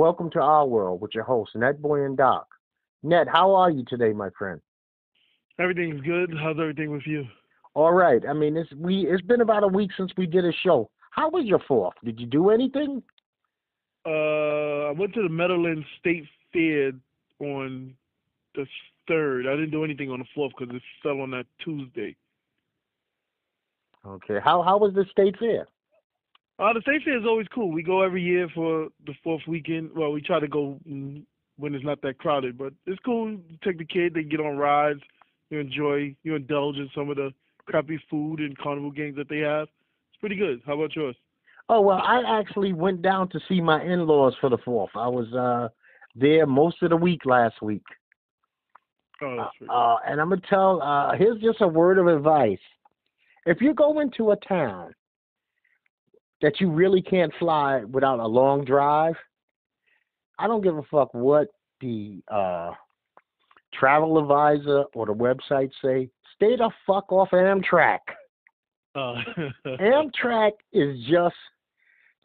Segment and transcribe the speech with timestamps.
[0.00, 2.46] Welcome to our world with your hosts, Netboy and Doc.
[3.02, 4.58] Net, how are you today, my friend?
[5.58, 6.32] Everything's good.
[6.42, 7.26] How's everything with you?
[7.74, 8.22] All right.
[8.26, 9.06] I mean, it's we.
[9.06, 10.88] It's been about a week since we did a show.
[11.10, 11.92] How was your fourth?
[12.02, 13.02] Did you do anything?
[14.06, 16.92] Uh, I went to the Meadowlands State Fair
[17.38, 17.94] on
[18.54, 18.64] the
[19.06, 19.46] third.
[19.46, 22.16] I didn't do anything on the fourth because it fell on that Tuesday.
[24.06, 24.38] Okay.
[24.42, 25.66] How how was the state fair?
[26.60, 27.72] Uh, the state fair is always cool.
[27.72, 29.90] We go every year for the fourth weekend.
[29.96, 33.30] Well, we try to go when it's not that crowded, but it's cool.
[33.30, 35.00] You take the kid, they get on rides,
[35.48, 37.32] you enjoy, you indulge in some of the
[37.64, 39.68] crappy food and carnival games that they have.
[40.10, 40.60] It's pretty good.
[40.66, 41.16] How about yours?
[41.70, 44.90] Oh well, I actually went down to see my in-laws for the fourth.
[44.94, 45.68] I was uh
[46.14, 47.84] there most of the week last week.
[49.22, 50.82] Oh, that's pretty Uh, and I'm gonna tell.
[50.82, 52.58] Uh, here's just a word of advice:
[53.46, 54.92] if you go into a town
[56.42, 59.14] that you really can't fly without a long drive,
[60.38, 61.48] I don't give a fuck what
[61.80, 62.72] the uh,
[63.74, 66.08] travel advisor or the website say.
[66.36, 67.98] Stay the fuck off Amtrak.
[68.94, 69.16] Uh,
[69.66, 71.36] Amtrak is just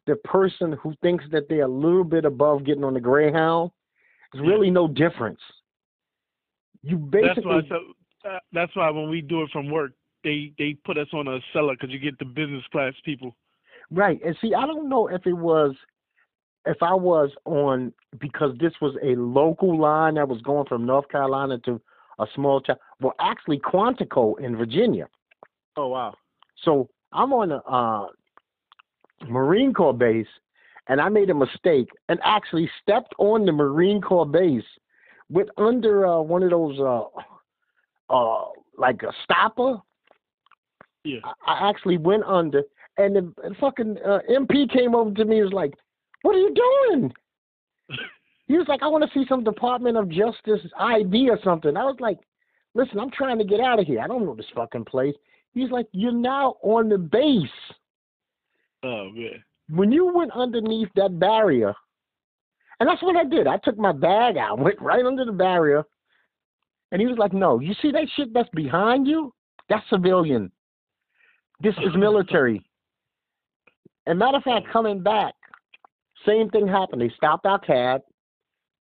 [0.06, 3.70] the person who thinks that they're a little bit above getting on the Greyhound.
[4.32, 4.50] There's Yeah.
[4.50, 5.40] really no difference.
[6.82, 7.60] You that's why.
[7.60, 9.92] basically So, uh, that's why when we do it from work,
[10.24, 13.36] they they put us on a seller because you get the business class people.
[13.90, 14.20] Right.
[14.24, 15.74] And see, I don't know if it was
[16.64, 21.08] if I was on because this was a local line that was going from North
[21.08, 21.80] Carolina to
[22.18, 22.76] a small town.
[23.00, 25.06] Well, actually Quantico in Virginia.
[25.76, 26.14] Oh wow.
[26.64, 28.06] So I'm on a uh,
[29.28, 30.26] Marine Corps base
[30.88, 34.64] and I made a mistake and actually stepped on the Marine Corps base
[35.30, 37.02] with under uh, one of those uh
[38.12, 38.44] uh
[38.78, 39.78] like a stopper
[41.04, 41.20] Yeah.
[41.24, 42.62] I- I actually went under,
[42.98, 45.36] and the fucking uh, MP came over to me.
[45.38, 45.74] and was like,
[46.22, 47.12] "What are you doing?"
[48.48, 51.84] He was like, "I want to see some Department of Justice ID or something." I
[51.84, 52.18] was like,
[52.74, 54.00] "Listen, I'm trying to get out of here.
[54.00, 55.14] I don't know this fucking place."
[55.52, 57.48] He's like, "You're now on the base.
[58.84, 59.42] Oh man.
[59.68, 61.74] When you went underneath that barrier."
[62.78, 63.46] And that's what I did.
[63.46, 65.82] I took my bag out, went right under the barrier,
[66.92, 69.34] and he was like, "No, you see that shit that's behind you?
[69.68, 70.52] That's civilian.
[71.60, 72.64] This is military."
[74.06, 75.34] And matter of fact, coming back,
[76.26, 77.02] same thing happened.
[77.02, 78.02] They stopped our cab,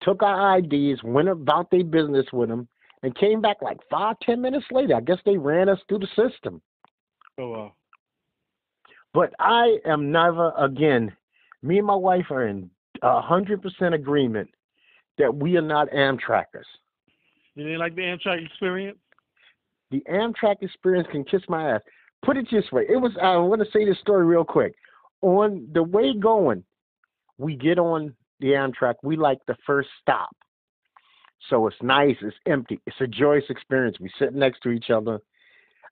[0.02, 2.68] took our IDs, went about their business with them,
[3.04, 4.96] and came back like five, ten minutes later.
[4.96, 6.62] I guess they ran us through the system.
[7.38, 7.74] Oh wow.
[9.14, 11.12] But I am never again.
[11.62, 12.70] Me and my wife are in
[13.02, 14.50] a hundred percent agreement
[15.18, 16.66] that we are not Amtrackers.
[17.56, 18.98] You didn't like the Amtrak experience?
[19.92, 21.82] The Amtrak experience can kiss my ass.
[22.24, 23.12] Put it this way: it was.
[23.22, 24.76] I want to say this story real quick.
[25.26, 26.64] On the way going,
[27.40, 28.94] we get on the Amtrak.
[29.02, 30.30] We like the first stop,
[31.50, 32.16] so it's nice.
[32.22, 32.80] It's empty.
[32.86, 34.00] It's a joyous experience.
[34.00, 35.20] We sit next to each other.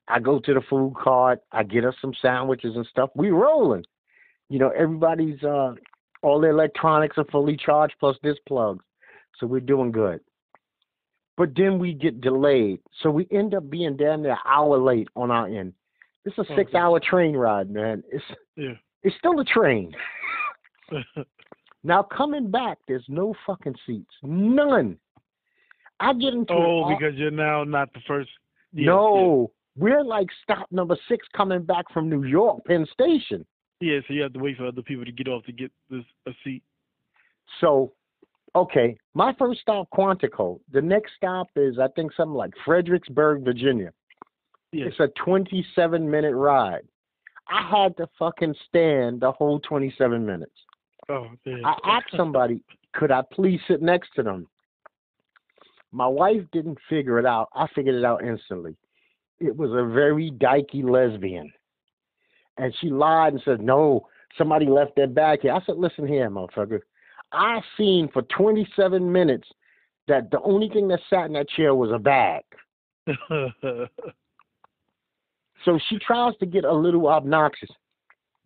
[0.06, 1.40] I go to the food cart.
[1.50, 3.10] I get us some sandwiches and stuff.
[3.16, 3.84] We rolling.
[4.50, 5.72] You know, everybody's uh,
[6.22, 8.84] all the electronics are fully charged plus this plug,
[9.40, 10.20] so we're doing good.
[11.36, 15.08] But then we get delayed, so we end up being down there an hour late
[15.16, 15.72] on our end.
[16.24, 18.04] It's a six-hour train ride, man.
[18.12, 18.24] It's
[18.56, 18.74] Yeah.
[19.04, 19.94] It's still a train.
[21.84, 24.96] Now coming back, there's no fucking seats, none.
[26.00, 28.30] I get into an oh, au- because you're now not the first.
[28.72, 33.44] yeah, no, we're like stop number six coming back from New York, Penn Station.
[33.80, 33.94] Yeah.
[33.94, 36.04] yeah, so you have to wait for other people to get off to get this
[36.26, 36.62] a seat.
[37.60, 37.92] So
[38.56, 40.60] okay, my first stop Quantico.
[40.72, 43.92] The next stop is I think something like Fredericksburg, Virginia.
[44.72, 44.86] Yeah.
[44.86, 46.88] It's a 27 minute ride.
[47.48, 50.52] I had to fucking stand the whole 27 minutes.
[51.08, 51.62] Oh, man.
[51.64, 52.60] I asked somebody,
[52.94, 54.46] could I please sit next to them?
[55.92, 57.48] My wife didn't figure it out.
[57.54, 58.76] I figured it out instantly.
[59.40, 61.52] It was a very dykey lesbian.
[62.56, 64.06] And she lied and said, no,
[64.38, 65.52] somebody left their bag here.
[65.52, 66.80] I said, listen here, motherfucker.
[67.32, 69.48] I seen for 27 minutes
[70.08, 72.42] that the only thing that sat in that chair was a bag.
[75.64, 77.70] So she tries to get a little obnoxious.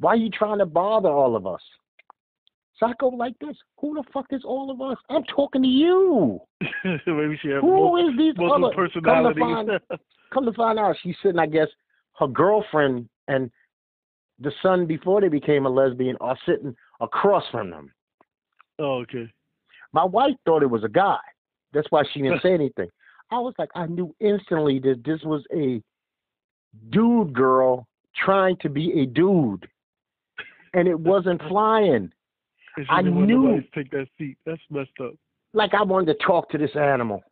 [0.00, 1.60] Why are you trying to bother all of us?
[2.78, 3.56] So I go like this.
[3.80, 4.96] Who the fuck is all of us?
[5.10, 6.38] I'm talking to you.
[6.84, 8.74] Maybe she Who mul- is these multiple other?
[8.76, 9.40] Come to personalities.
[9.40, 10.00] find,
[10.32, 11.40] come to find out, she's sitting.
[11.40, 11.66] I guess
[12.20, 13.50] her girlfriend and
[14.38, 17.92] the son before they became a lesbian are sitting across from them.
[18.78, 19.28] oh, okay.
[19.92, 21.16] My wife thought it was a guy.
[21.72, 22.88] That's why she didn't say anything.
[23.30, 25.82] I was like, I knew instantly that this was a
[26.90, 27.86] dude girl
[28.24, 29.68] trying to be a dude,
[30.74, 32.10] and it wasn't flying.
[32.88, 34.36] I knew- take that seat.
[34.46, 35.14] That's messed up.
[35.54, 37.22] Like I wanted to talk to this animal,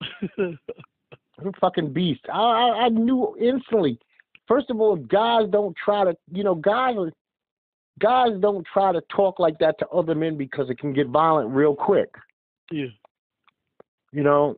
[0.38, 0.52] a
[1.60, 2.20] fucking beast.
[2.32, 3.98] I, I, I knew instantly.
[4.46, 6.96] First of all, guys don't try to, you know, guys,
[7.98, 11.50] guys don't try to talk like that to other men because it can get violent
[11.50, 12.10] real quick.
[12.70, 12.86] yeah.
[14.12, 14.56] You know,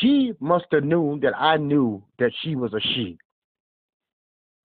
[0.00, 3.18] she must have known that I knew that she was a she.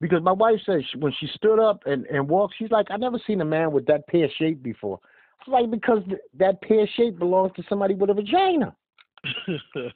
[0.01, 2.98] Because my wife says she, when she stood up and, and walked, she's like, I
[2.98, 5.00] never seen a man with that pear shape before.
[5.39, 8.75] It's like because th- that pear shape belongs to somebody with a vagina.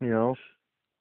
[0.00, 0.34] You know.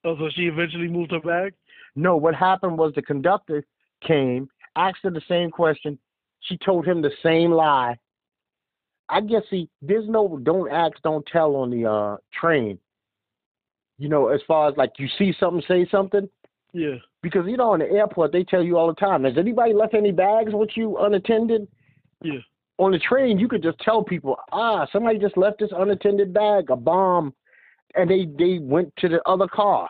[0.05, 1.53] oh, so she eventually moved her bag?
[1.95, 3.65] No, what happened was the conductor
[4.01, 4.47] came,
[4.77, 5.97] asked her the same question.
[6.41, 7.97] She told him the same lie.
[9.09, 12.79] I guess see, there's no don't ask, don't tell on the uh train.
[14.03, 16.27] You know, as far as like you see something, say something.
[16.73, 16.95] Yeah.
[17.21, 19.93] Because you know, in the airport they tell you all the time, has anybody left
[19.93, 21.69] any bags with you unattended?
[22.21, 22.39] Yeah.
[22.79, 26.69] On the train you could just tell people, ah, somebody just left this unattended bag,
[26.69, 27.33] a bomb,
[27.95, 29.89] and they they went to the other car.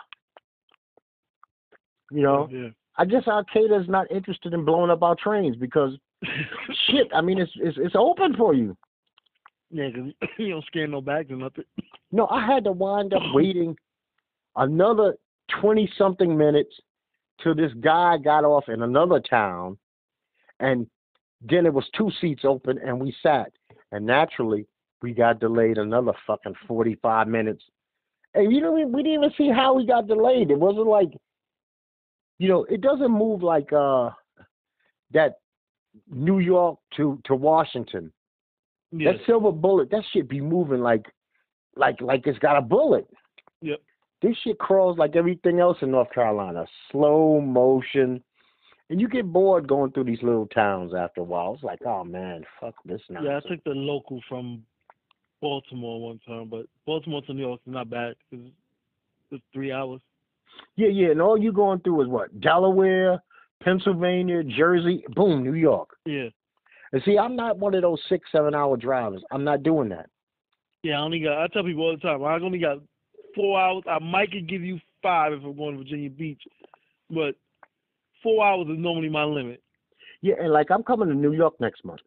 [2.11, 2.47] You know?
[2.51, 2.69] Yeah.
[2.99, 5.97] I guess Al Qaeda is not interested in blowing up our trains because
[6.87, 7.07] shit.
[7.15, 8.77] I mean, it's it's it's open for you.
[9.71, 11.63] yeah, 'cause you don't scan no bags or nothing.
[12.11, 13.75] No, I had to wind up waiting
[14.55, 15.15] another
[15.61, 16.73] twenty something minutes
[17.41, 19.77] till this guy got off in another town,
[20.59, 20.87] and
[21.41, 23.51] then it was two seats open and we sat,
[23.91, 24.65] and naturally
[25.01, 27.63] we got delayed another fucking forty five minutes,
[28.33, 30.51] and you know we, we didn't even see how we got delayed.
[30.51, 31.09] It wasn't like,
[32.39, 34.11] you know, it doesn't move like uh
[35.11, 35.39] that
[36.09, 38.11] New York to to Washington.
[38.95, 39.13] Yeah.
[39.13, 41.05] That silver bullet, that shit be moving like,
[41.75, 43.07] like, like it's got a bullet.
[43.61, 43.81] Yep.
[44.23, 48.23] This shit crawls like everything else in North Carolina, slow motion,
[48.89, 51.55] and you get bored going through these little towns after a while.
[51.55, 54.63] It's like, oh man, fuck this Yeah, I took the local from
[55.41, 58.45] Baltimore one time, but Baltimore to New York is not bad because
[59.31, 59.99] it's three hours.
[60.77, 63.21] Yeah, yeah, and all you going through is what Delaware,
[63.61, 65.97] Pennsylvania, Jersey, boom, New York.
[66.05, 66.29] Yeah.
[66.93, 69.21] And see, I'm not one of those six, seven hour drivers.
[69.31, 70.09] I'm not doing that.
[70.83, 71.43] Yeah, I only got.
[71.43, 72.77] I tell people all the time, I only got
[73.35, 73.83] four hours.
[73.87, 76.41] I might could give you five if I'm going to Virginia Beach,
[77.09, 77.35] but
[78.21, 79.61] four hours is normally my limit.
[80.21, 82.01] Yeah, and like I'm coming to New York next month.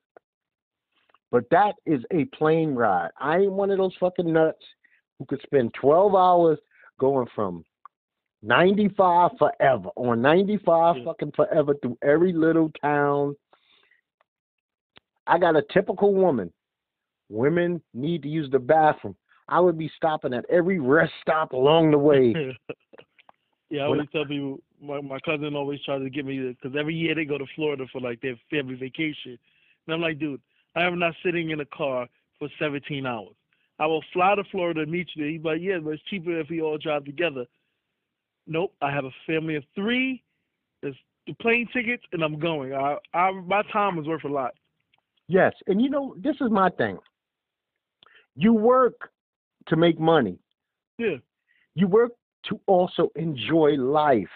[1.30, 3.10] But that is a plane ride.
[3.20, 4.62] I ain't one of those fucking nuts
[5.18, 6.58] who could spend 12 hours
[6.98, 7.64] going from
[8.42, 11.04] 95 forever on 95 Yeah.
[11.04, 13.36] fucking forever through every little town.
[15.26, 16.52] I got a typical woman.
[17.28, 19.16] Women need to use the bathroom.
[19.48, 22.34] I would be stopping at every rest stop along the way.
[23.70, 24.60] yeah, I When always tell people.
[24.78, 27.86] My my cousin always tries to get me because every year they go to Florida
[27.90, 29.38] for like their family vacation,
[29.86, 30.40] and I'm like, dude,
[30.74, 32.06] I am not sitting in a car
[32.38, 33.34] for 17 hours.
[33.78, 35.32] I will fly to Florida and meet you there.
[35.32, 37.46] He's like, yeah, but it's cheaper if we all drive together.
[38.46, 40.22] Nope, I have a family of three.
[40.82, 42.74] There's the plane tickets, and I'm going.
[42.74, 44.52] I, I my time is worth a lot.
[45.28, 46.98] Yes, and you know, this is my thing.
[48.36, 49.10] You work
[49.68, 50.38] to make money.
[50.98, 51.16] Yeah,
[51.74, 52.12] You work
[52.46, 54.28] to also enjoy life.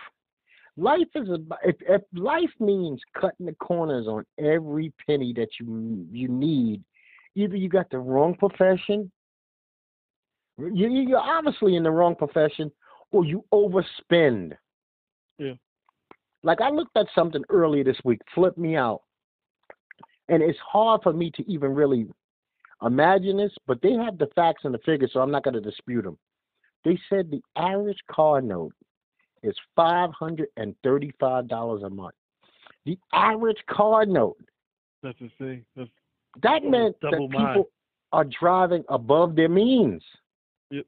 [0.76, 6.06] Life is about, if, if life means cutting the corners on every penny that you
[6.10, 6.82] you need,
[7.34, 9.10] either you got the wrong profession,
[10.58, 12.70] you, you're obviously in the wrong profession,
[13.10, 14.52] or you overspend.
[15.38, 15.54] Yeah.
[16.42, 19.02] Like I looked at something earlier this week, flipped me out,
[20.28, 22.06] and it's hard for me to even really
[22.84, 25.60] Imagine this, but they have the facts and the figures, so I'm not going to
[25.60, 26.18] dispute them.
[26.84, 28.72] They said the average car note
[29.42, 32.14] is five hundred and thirty-five dollars a month.
[32.86, 34.38] The average car note.
[35.02, 35.64] That's insane.
[35.76, 35.90] That's
[36.42, 37.64] That meant that people mine.
[38.12, 40.02] are driving above their means.
[40.70, 40.86] Yep.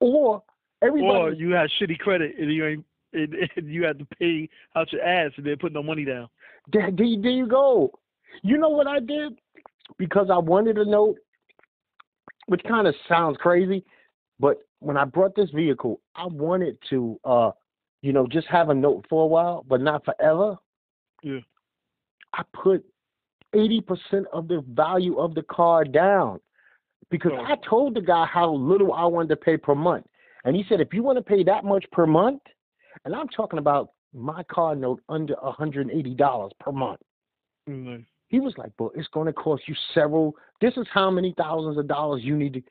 [0.00, 0.42] Or
[0.82, 1.18] everybody.
[1.18, 4.92] or you had shitty credit and you ain't and, and you had to pay out
[4.92, 6.28] your ass and then put no money down.
[6.72, 7.90] There, there, there you go.
[8.42, 9.38] You know what I did?
[9.98, 11.18] Because I wanted a note,
[12.46, 13.84] which kind of sounds crazy,
[14.40, 17.50] but when I brought this vehicle, I wanted to, uh,
[18.02, 20.56] you know, just have a note for a while, but not forever.
[21.22, 21.40] Yeah.
[22.34, 22.84] I put
[23.54, 26.40] eighty percent of the value of the car down
[27.10, 27.44] because Oh.
[27.44, 30.06] I told the guy how little I wanted to pay per month,
[30.44, 32.42] and he said, if you want to pay that much per month,
[33.04, 37.00] and I'm talking about my car note under hundred and eighty dollars per month.
[37.66, 38.02] Nice.
[38.28, 40.34] He was like, "But it's going to cost you several.
[40.60, 42.62] This is how many thousands of dollars you need to."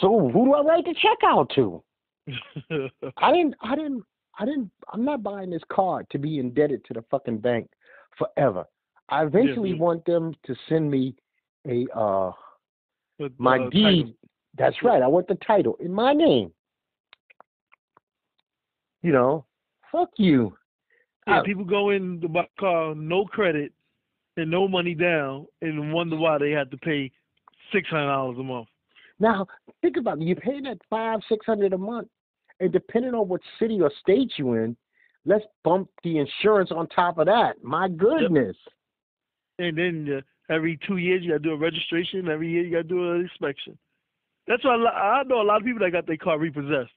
[0.00, 1.82] So who do I write the check out to?
[3.18, 3.54] I didn't.
[3.60, 4.04] I didn't.
[4.38, 4.70] I didn't.
[4.92, 7.68] I'm not buying this car to be indebted to the fucking bank
[8.18, 8.64] forever.
[9.08, 9.76] I eventually yeah.
[9.76, 11.14] want them to send me
[11.68, 12.32] a uh
[13.18, 13.82] But, my uh, deed.
[13.82, 14.14] title-
[14.58, 15.02] That's right.
[15.02, 16.52] I want the title in my name.
[19.02, 19.44] You know,
[19.92, 20.56] fuck you.
[21.26, 23.72] Yeah, I- people go in buy a car, no credit
[24.36, 27.10] and no money down, and wonder why they have to pay
[27.72, 28.68] six hundred dollars a month.
[29.18, 29.46] Now
[29.82, 30.24] think about it.
[30.24, 32.08] You're paying that five, six hundred a month,
[32.60, 34.76] and depending on what city or state you're in,
[35.24, 37.62] let's bump the insurance on top of that.
[37.62, 38.56] My goodness.
[39.58, 42.28] And then uh, every two years you got to do a registration.
[42.28, 43.78] Every year you got to do an inspection.
[44.46, 46.92] That's why I, I know a lot of people that got their car repossessed.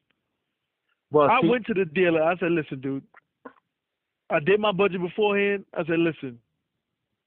[1.11, 2.21] Well, I see, went to the dealer.
[2.21, 3.03] I said, "Listen, dude.
[4.29, 5.65] I did my budget beforehand.
[5.73, 6.37] I said, listen,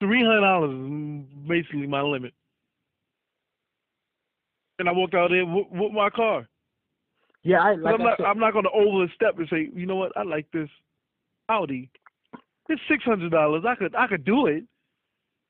[0.03, 2.35] three hundred dollars is basically my limit."
[4.79, 6.49] And I walked out there with, with my car.
[7.45, 8.17] yeah, I, like I'm not.
[8.19, 10.17] said, I'm not going to overstep and say, you know what?
[10.17, 10.69] I like this
[11.49, 11.89] Audi.
[12.69, 13.65] It's six hundred dollars.
[13.67, 13.95] I could.
[13.95, 14.65] I could do it.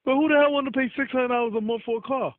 [0.04, 2.34] But who the hell want to pay six hundred dollars a month for a car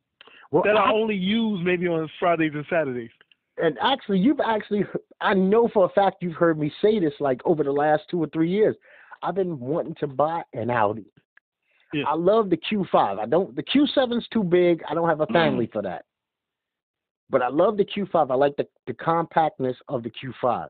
[0.50, 3.10] well, that I I- only use maybe on Fridays and Saturdays?
[3.56, 4.84] and actually, you've actually,
[5.20, 8.22] I know for a fact you've heard me say this like over the last two
[8.22, 8.76] or three years.
[9.22, 11.06] I've been wanting to buy an Audi.
[11.94, 12.04] Yeah.
[12.08, 13.20] I love the Q5.
[13.20, 13.54] I don't.
[13.54, 14.82] The Q7's too big.
[14.88, 15.34] I don't have a mm-hmm.
[15.34, 16.04] family for that.
[17.30, 18.30] But I love the Q5.
[18.30, 20.68] I like the, the compactness of the Q5.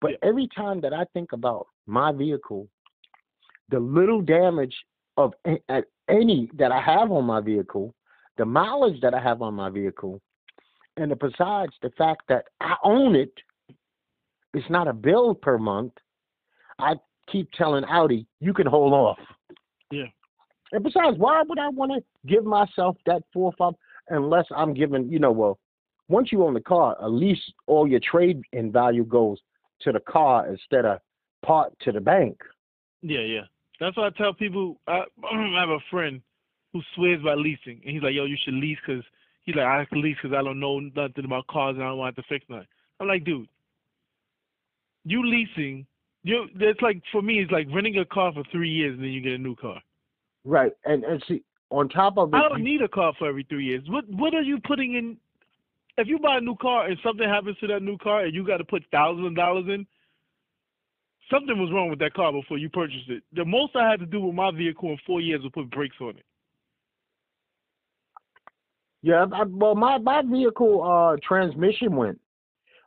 [0.00, 0.16] But Yeah.
[0.22, 2.66] every time that I think about my vehicle,
[3.70, 4.74] the little damage
[5.16, 5.34] of
[5.68, 7.94] at any that I have on my vehicle,
[8.36, 10.20] the mileage that I have on my vehicle,
[10.96, 13.32] and the, besides the fact that I own it,
[14.54, 15.92] it's not a bill per month.
[16.78, 16.94] I
[17.30, 19.18] keep telling Audi, you can hold off.
[19.90, 20.06] Yeah.
[20.72, 23.74] And besides, why would I want to give myself that four or five
[24.08, 25.58] unless I'm giving, you know, well,
[26.08, 29.38] once you own the car, at least all your trade in value goes
[29.82, 30.98] to the car instead of
[31.44, 32.40] part to the bank.
[33.02, 33.42] Yeah, yeah.
[33.80, 34.80] That's why I tell people.
[34.86, 36.20] I, I have a friend
[36.72, 39.04] who swears by leasing, and he's like, "Yo, you should lease because
[39.44, 41.98] he's like, I can lease because I don't know nothing about cars and I don't
[41.98, 42.66] want to fix nothing."
[43.00, 43.48] I'm like, dude,
[45.04, 45.86] you leasing,
[46.22, 49.10] you it's like for me, it's like renting a car for three years and then
[49.10, 49.80] you get a new car.
[50.44, 50.72] Right.
[50.84, 53.64] And and see, on top of it, I don't need a car for every three
[53.64, 53.82] years.
[53.88, 55.16] What what are you putting in?
[55.96, 58.44] If you buy a new car and something happens to that new car and you
[58.44, 59.86] got to put thousands of dollars in,
[61.30, 63.22] something was wrong with that car before you purchased it.
[63.32, 65.96] The most I had to do with my vehicle in four years was put brakes
[66.00, 66.24] on it.
[69.02, 72.20] Yeah, I, well, my my vehicle uh transmission went,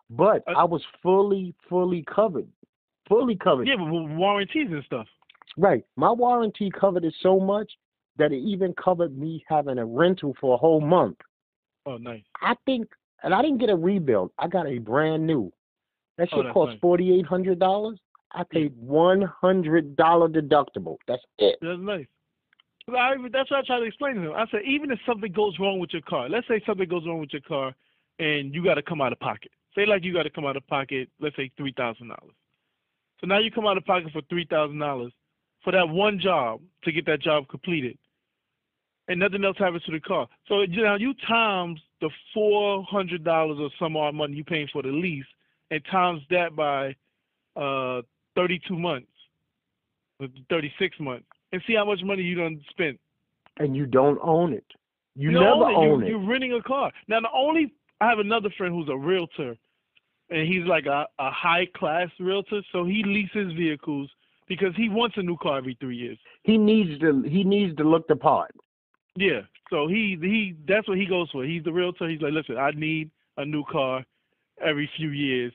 [0.09, 2.47] but Uh, I was fully fully covered,
[3.07, 3.67] fully covered.
[3.67, 5.07] Yeah, but with warranties and stuff.
[5.57, 7.71] Right, my warranty covered it so much
[8.17, 11.17] that it even covered me having a rental for a whole month.
[11.85, 12.23] Oh, nice.
[12.41, 12.87] I think,
[13.23, 14.31] and I didn't get a rebuild.
[14.37, 15.51] I got a brand new.
[16.17, 16.79] That Oh, shit that's cost nice.
[16.79, 17.99] forty eight hundred dollars.
[18.33, 20.97] I paid one hundred dollar deductible.
[21.07, 21.57] That's it.
[21.61, 22.05] That's nice.
[22.89, 24.33] I, that's what I try to explain to him.
[24.33, 27.19] I said, even if something goes wrong with your car, let's say something goes wrong
[27.19, 27.73] with your car,
[28.19, 29.51] and you got to come out of pocket.
[29.75, 32.35] Say like you got to come out of pocket, let's say three thousand dollars.
[33.21, 35.11] So now you come out of pocket for three thousand dollars
[35.67, 37.97] for that one job to get that job completed,
[39.09, 40.25] and nothing else happens to the car.
[40.47, 44.69] So you know you times the four hundred dollars or some odd money you paying
[44.71, 45.25] for the lease,
[45.69, 46.95] and times that by
[47.61, 48.01] uh
[48.33, 49.11] thirty two months,
[50.49, 52.97] thirty six months, and see how much money you done spent.
[53.57, 54.63] And you don't own it.
[55.17, 56.07] You, You never own it.
[56.07, 56.17] you.
[56.17, 56.93] You're renting a car.
[57.09, 59.57] Now the only I have another friend who's a realtor,
[60.29, 64.09] and he's like a, a high class realtor, so he leases vehicles
[64.47, 66.17] because he wants a new car every three years.
[66.43, 67.23] He needs to.
[67.23, 68.51] He needs to look the part.
[69.15, 69.41] Yeah.
[69.69, 71.43] So he he that's what he goes for.
[71.43, 72.07] He's the realtor.
[72.07, 74.03] He's like, listen, I need a new car
[74.61, 75.53] every few years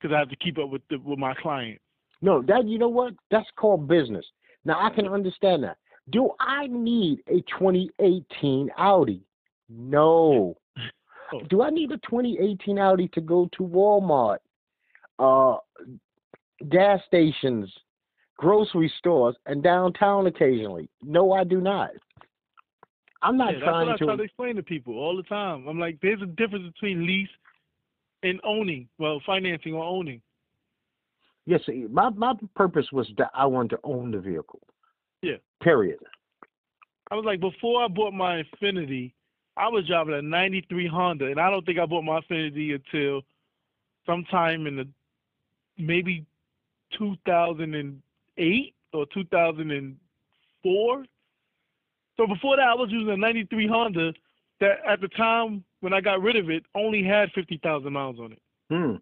[0.00, 1.80] because I have to keep up with the, with my client.
[2.22, 3.14] No, that you know what?
[3.30, 4.24] That's called business.
[4.64, 5.78] Now I can understand that.
[6.10, 9.22] Do I need a 2018 Audi?
[9.68, 10.56] No.
[11.32, 11.40] Oh.
[11.50, 14.38] Do I need a 2018 Audi to go to Walmart,
[15.18, 15.56] uh,
[16.68, 17.68] gas stations,
[18.36, 20.88] grocery stores, and downtown occasionally?
[21.02, 21.90] No, I do not.
[23.22, 24.18] I'm not yeah, trying that's what I try to.
[24.18, 25.66] to explain to people all the time.
[25.66, 27.28] I'm like, there's a difference between lease
[28.22, 28.88] and owning.
[28.98, 30.20] Well, financing or owning.
[31.46, 34.60] Yes, my my purpose was that I wanted to own the vehicle.
[35.22, 35.36] Yeah.
[35.62, 35.98] Period.
[37.10, 39.12] I was like, before I bought my Infiniti,
[39.56, 43.22] I was driving a '93 Honda, and I don't think I bought my Infiniti until
[44.04, 44.88] sometime in the
[45.78, 46.26] maybe
[48.36, 51.04] 2008 or 2004.
[52.16, 54.12] So before that, I was using a '93 Honda
[54.60, 58.32] that, at the time when I got rid of it, only had 50,000 miles on
[58.32, 58.42] it.
[58.70, 58.96] Hmm.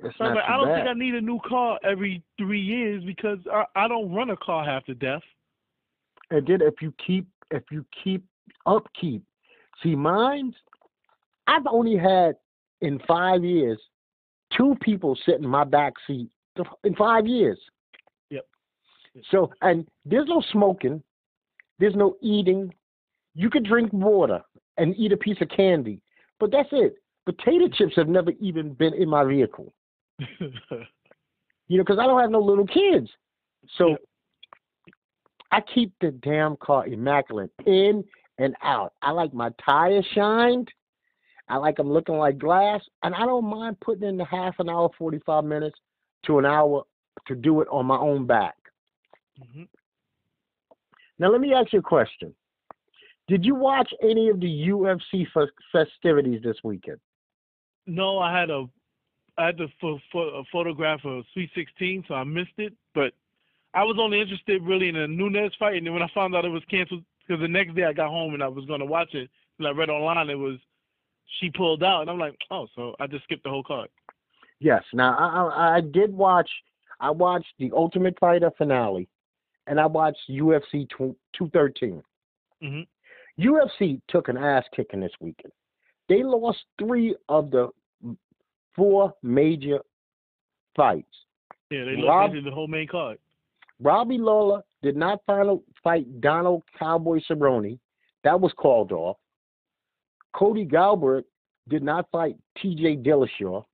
[0.00, 0.76] It's So not like, I don't bad.
[0.76, 4.36] think I need a new car every three years because I, I don't run a
[4.36, 5.22] car half to death.
[6.30, 8.24] And then if you keep if you keep
[8.66, 9.22] upkeep,
[9.82, 10.52] see mine,
[11.46, 12.36] I've only had
[12.80, 13.78] in five years
[14.56, 16.28] two people sit in my back seat
[16.84, 17.58] in five years.
[18.30, 18.46] Yep.
[19.30, 21.02] So and there's no smoking,
[21.78, 22.72] there's no eating.
[23.34, 24.40] You could drink water
[24.78, 26.00] and eat a piece of candy,
[26.40, 26.94] but that's it.
[27.26, 29.72] Potato chips have never even been in my vehicle.
[31.68, 33.10] You know, because I don't have no little kids.
[33.76, 33.96] So Yeah.
[35.50, 38.04] I keep the damn car immaculate in
[38.38, 38.92] and out.
[39.02, 40.70] I like my tires shined.
[41.48, 44.68] I like them looking like glass, and I don't mind putting in the half an
[44.68, 45.78] hour, forty-five minutes
[46.26, 46.82] to an hour
[47.26, 48.56] to do it on my own back.
[49.52, 49.64] hmm
[51.18, 52.34] Now, let me ask you a question.
[53.28, 56.98] Did you watch any of the UFC f- festivities this weekend?
[57.86, 58.66] No, I had a
[59.38, 62.72] I had to pho- pho- photograph a Sweet 16, so I missed it.
[62.94, 63.12] But
[63.74, 66.44] I was only interested really in the Nunes fight, and then when I found out
[66.46, 68.86] it was canceled, because the next day I got home and I was going to
[68.86, 70.58] watch it, and I read online it was
[71.40, 73.88] she pulled out, and I'm like, oh, so I just skipped the whole card.
[74.60, 74.82] Yes.
[74.92, 76.50] Now, I, I, I did watch.
[77.00, 79.08] I watched the Ultimate Fighter finale,
[79.66, 82.02] and I watched UFC tw- 213.
[82.62, 82.80] hmm
[83.38, 85.52] UFC took an ass kicking this weekend.
[86.08, 87.68] They lost three of the
[88.74, 89.80] four major
[90.74, 91.06] fights.
[91.70, 93.18] Yeah, they Rob- the whole main card.
[93.80, 97.78] Robbie Lawler did not final fight Donald Cowboy Cerrone.
[98.24, 99.18] That was called off.
[100.34, 101.24] Cody Garbrandt
[101.68, 103.64] did not fight TJ Dillashaw.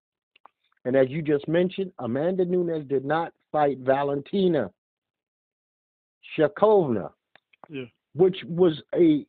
[0.84, 4.70] And as you just mentioned, Amanda Nunes did not fight Valentina
[6.36, 7.12] Shevchenko,
[7.68, 7.84] Yeah.
[8.14, 9.26] which was a,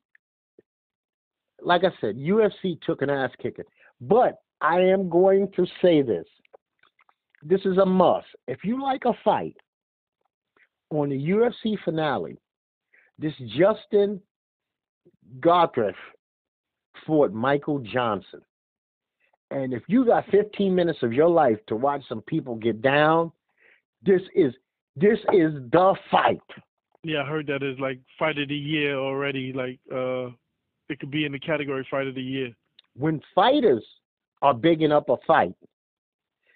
[1.62, 3.66] like I said, UFC took an ass kicking.
[4.02, 6.26] But I am going to say this.
[7.44, 8.28] This is a must.
[8.48, 9.56] If you like a fight,
[10.90, 12.38] on the UFC finale,
[13.18, 14.22] this Justin
[15.40, 15.94] Gaethje
[17.06, 18.42] fought Michael Johnson.
[19.54, 23.32] And if you got 15 minutes of your life to watch some people get down,
[24.04, 24.52] this is
[24.96, 26.42] this is the fight.
[27.04, 29.54] Yeah, I heard that is like fight of the year already.
[29.54, 30.32] Like, uh,
[30.90, 32.52] it could be in the category fight of the year.
[32.96, 33.86] When fighters
[34.42, 35.56] are bigging up a fight,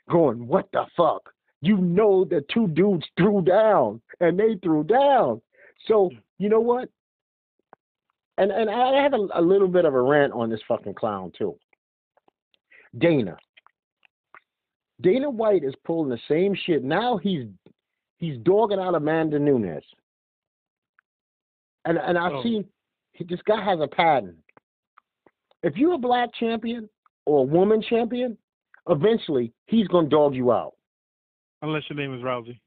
[0.09, 1.29] going, what the fuck?
[1.61, 5.39] You know the two dudes threw down and they threw down.
[5.87, 6.89] So you know what?
[8.39, 11.31] And and I have a, a little bit of a rant on this fucking clown
[11.37, 11.57] too.
[12.97, 13.37] Dana.
[15.01, 16.83] Dana White is pulling the same shit.
[16.83, 17.45] Now he's
[18.17, 19.83] he's dogging out Amanda Nunes.
[21.85, 22.43] And and I've Oh.
[22.43, 22.65] seen
[23.13, 24.37] he, this guy has a pattern.
[25.63, 26.89] If you're a black champion
[27.25, 28.37] or a woman champion,
[28.89, 30.73] eventually he's gonna dog you out.
[31.61, 32.59] Unless your name is Rousey.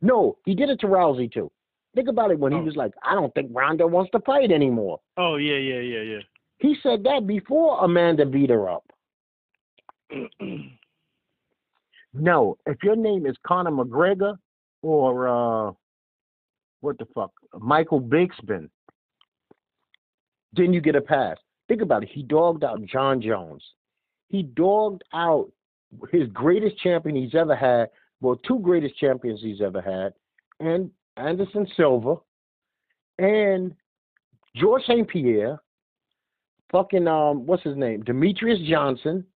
[0.00, 1.50] No, he did it to Rousey too.
[1.94, 2.62] Think about it when he Oh.
[2.62, 5.00] was like, I don't think Ronda wants to fight anymore.
[5.16, 6.20] Oh yeah, yeah, yeah, yeah.
[6.58, 8.91] He said that before Amanda beat her up.
[12.14, 14.36] No, if your name is Conor McGregor
[14.82, 15.72] or uh,
[16.80, 18.68] what the fuck, Michael Bisping,
[20.52, 21.38] then you get a pass.
[21.68, 22.10] Think about it.
[22.12, 23.64] He dogged out Jon Jones.
[24.28, 25.50] He dogged out
[26.10, 27.88] his greatest champion he's ever had.
[28.20, 30.12] Well, two greatest champions he's ever had,
[30.60, 32.16] and Anderson Silva,
[33.18, 33.74] and
[34.54, 35.08] George St.
[35.08, 35.58] Pierre,
[36.70, 39.26] fucking um, what's his name, Demetrious Johnson.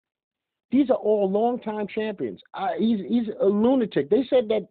[0.71, 2.41] These are all longtime champions.
[2.55, 4.11] Uh, he's he's a lunatic.
[4.11, 4.67] They said that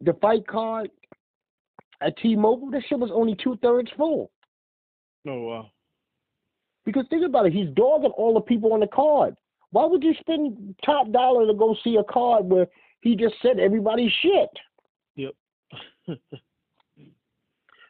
[0.00, 0.90] the fight card
[2.00, 4.30] at T-Mobile, that shit was only two thirds full.
[5.26, 5.70] Oh wow.
[6.84, 9.36] Because think about it, he's dogging all the people on the card.
[9.70, 12.66] Why would you spend top dollar to go see a card where
[13.02, 14.50] he just said everybody's shit?
[15.16, 15.34] Yep.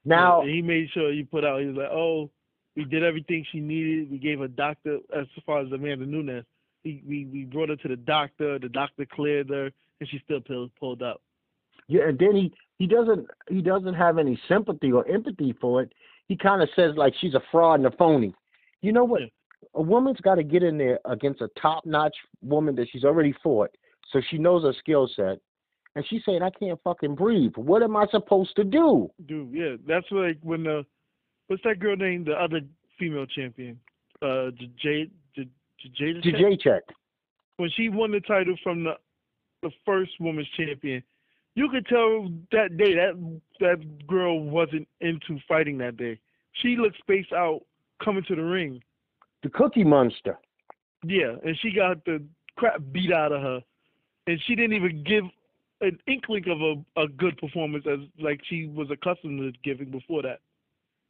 [0.05, 1.61] Now, he made sure you put out.
[1.61, 2.31] He was like, "Oh,
[2.77, 4.11] we did everything she needed.
[4.11, 6.45] We gave her doctor as far as Amanda Nunes.
[6.85, 8.59] We we we brought her to the doctor.
[8.59, 11.21] The doctor cleared her, and she still pulled pulled up.
[11.89, 15.93] yeah, and then he he doesn't he doesn't have any sympathy or empathy for it.
[16.29, 18.35] He kind of says like she's a fraud and a phony.
[18.81, 19.23] You know what?
[19.75, 23.71] A woman's got to get in there against a top-notch woman that she's already fought,
[24.13, 25.39] so she knows her skill set.
[25.97, 27.57] And she's saying, "I can't fucking breathe.
[27.57, 30.87] What am I supposed to do?" Dude, yeah, that's like when the
[31.49, 32.61] what's that girl named the other
[32.99, 33.81] female champion,
[34.23, 35.11] uh, Jade
[35.95, 36.83] Jade J check.
[37.57, 38.95] when she won the title from the
[39.63, 41.03] the first woman's champion,
[41.55, 46.19] you could tell that day that that girl wasn't into fighting that day.
[46.63, 47.63] She looked spaced out
[48.03, 48.81] coming to the ring.
[49.43, 50.39] The Cookie Monster.
[51.05, 52.23] Yeah, and she got the
[52.57, 53.61] crap beat out of her,
[54.27, 55.25] and she didn't even give
[55.81, 60.23] an inkling of a, a good performance as like she was accustomed to giving before
[60.23, 60.41] that.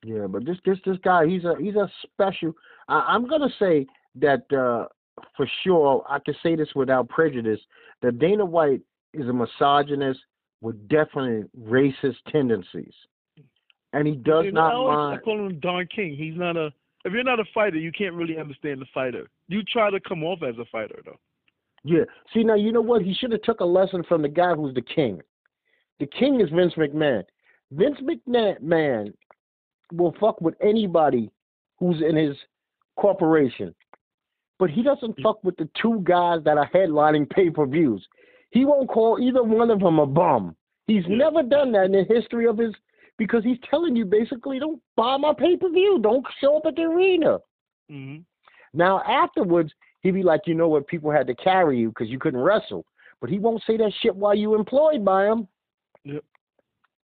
[0.04, 2.52] Yeah, but this this this guy, he's a he's a special.
[2.88, 4.86] I, I'm gonna say that uh,
[5.36, 6.04] for sure.
[6.08, 7.60] I can say this without prejudice.
[8.02, 8.80] That Dana White
[9.12, 10.20] is a misogynist
[10.60, 12.92] with definite racist tendencies,
[13.92, 15.20] and he does You know, I not always mind.
[15.20, 16.16] I call him Don King.
[16.16, 16.72] He's not a.
[17.04, 19.28] If you're not a fighter, you can't really understand the fighter.
[19.46, 21.18] You try to come off as a fighter though.
[21.84, 22.04] Yeah.
[22.34, 23.02] See now, you know what?
[23.02, 25.20] He should have took a lesson from the guy who's the king.
[26.00, 27.22] The king is Vince McMahon.
[27.70, 29.14] Vince McMahon man
[29.92, 31.30] will fuck with anybody
[31.78, 32.36] who's in his
[32.96, 33.74] corporation,
[34.58, 38.06] but he doesn't fuck with the two guys that are headlining pay-per-views.
[38.50, 40.56] He won't call either one of them a bum.
[40.86, 41.16] He's Yeah.
[41.16, 42.74] never done that in the history of his
[43.18, 47.40] because he's telling you basically don't buy my pay-per-view, don't show up at the arena.
[47.88, 48.18] hmm
[48.72, 52.18] Now afterwards, he'd be like, you know what, people had to carry you because you
[52.18, 52.84] couldn't wrestle.
[53.20, 55.48] But he won't say that shit while you're employed by him.
[56.04, 56.24] Yep,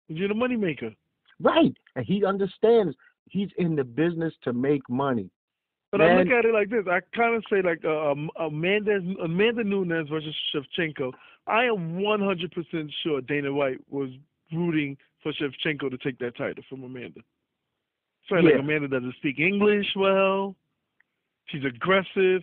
[0.09, 0.95] you're the moneymaker.
[1.40, 1.77] Right.
[1.97, 2.97] And he understands
[3.29, 5.29] he's in the business to make money.
[5.96, 6.87] But I look at it like this.
[6.90, 11.12] I kind of say like uh, Amanda Amanda Nunes versus Shevchenko.
[11.46, 14.11] I am 100% sure Dana White was
[14.52, 17.20] rooting for Shevchenko to take that title from Amanda.
[18.28, 20.57] So like Amanda doesn't speak English well.
[21.46, 22.42] She's aggressive,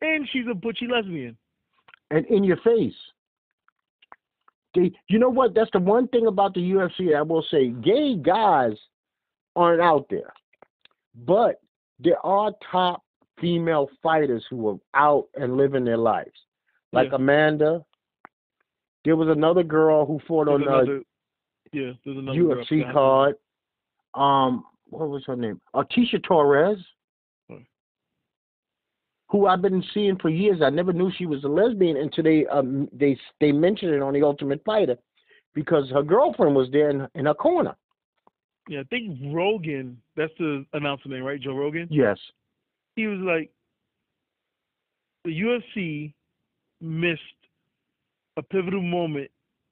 [0.00, 1.36] and she's a butchy lesbian.
[2.10, 2.94] And in your face.
[4.74, 5.54] You know what?
[5.54, 7.68] That's the one thing about the UFC I will say.
[7.68, 8.76] Gay guys
[9.54, 10.32] aren't out there.
[11.24, 11.60] But
[12.02, 13.02] there are top
[13.40, 16.46] female fighters who are out and living their lives.
[16.92, 17.16] Like Yeah.
[17.16, 17.84] Amanda.
[19.04, 21.02] There was another girl who fought There's on uh, another,
[21.72, 23.36] yeah, there's another girl, UFC her card.
[24.14, 25.60] Um, what was her name?
[25.74, 26.78] Atisha Torres,
[29.30, 30.60] who I've been seeing for years.
[30.60, 34.12] I never knew she was a lesbian until they um they they mentioned it on
[34.12, 34.98] the Ultimate Fighter
[35.54, 37.74] because her girlfriend was there in, in her corner.
[38.70, 40.00] Yeah, I think Rogan.
[40.16, 41.40] That's the announcer name, right?
[41.40, 41.88] Joe Rogan.
[41.90, 42.16] Yes.
[42.94, 43.50] he was like,
[45.24, 46.14] the UFC
[46.80, 47.20] missed
[48.36, 49.28] a pivotal moment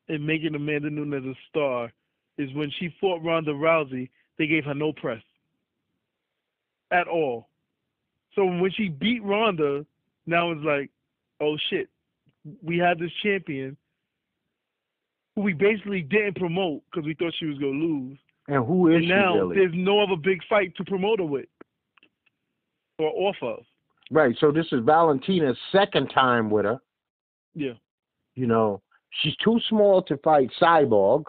[0.09, 1.93] in making Amanda Nunes a star
[2.39, 4.11] is when she fought Ronda Rousey.
[4.37, 5.23] They gave her no press
[6.91, 7.49] at all.
[8.35, 9.87] So when she beat Ronda,
[10.27, 10.91] now it's like,
[11.41, 11.89] oh shit,
[12.65, 13.77] we had this champion
[15.37, 18.19] who we basically didn't promote because we thought she was gonna lose.
[18.49, 19.57] And who is And she now really?
[19.57, 21.47] there's no other big fight to promote her with
[22.99, 23.65] or off of.
[24.11, 24.35] Right.
[24.41, 26.81] So this is Valentina's second time with her.
[27.55, 27.75] Yeah.
[28.35, 28.81] You know,
[29.23, 31.25] she's too small to fight Cyborg.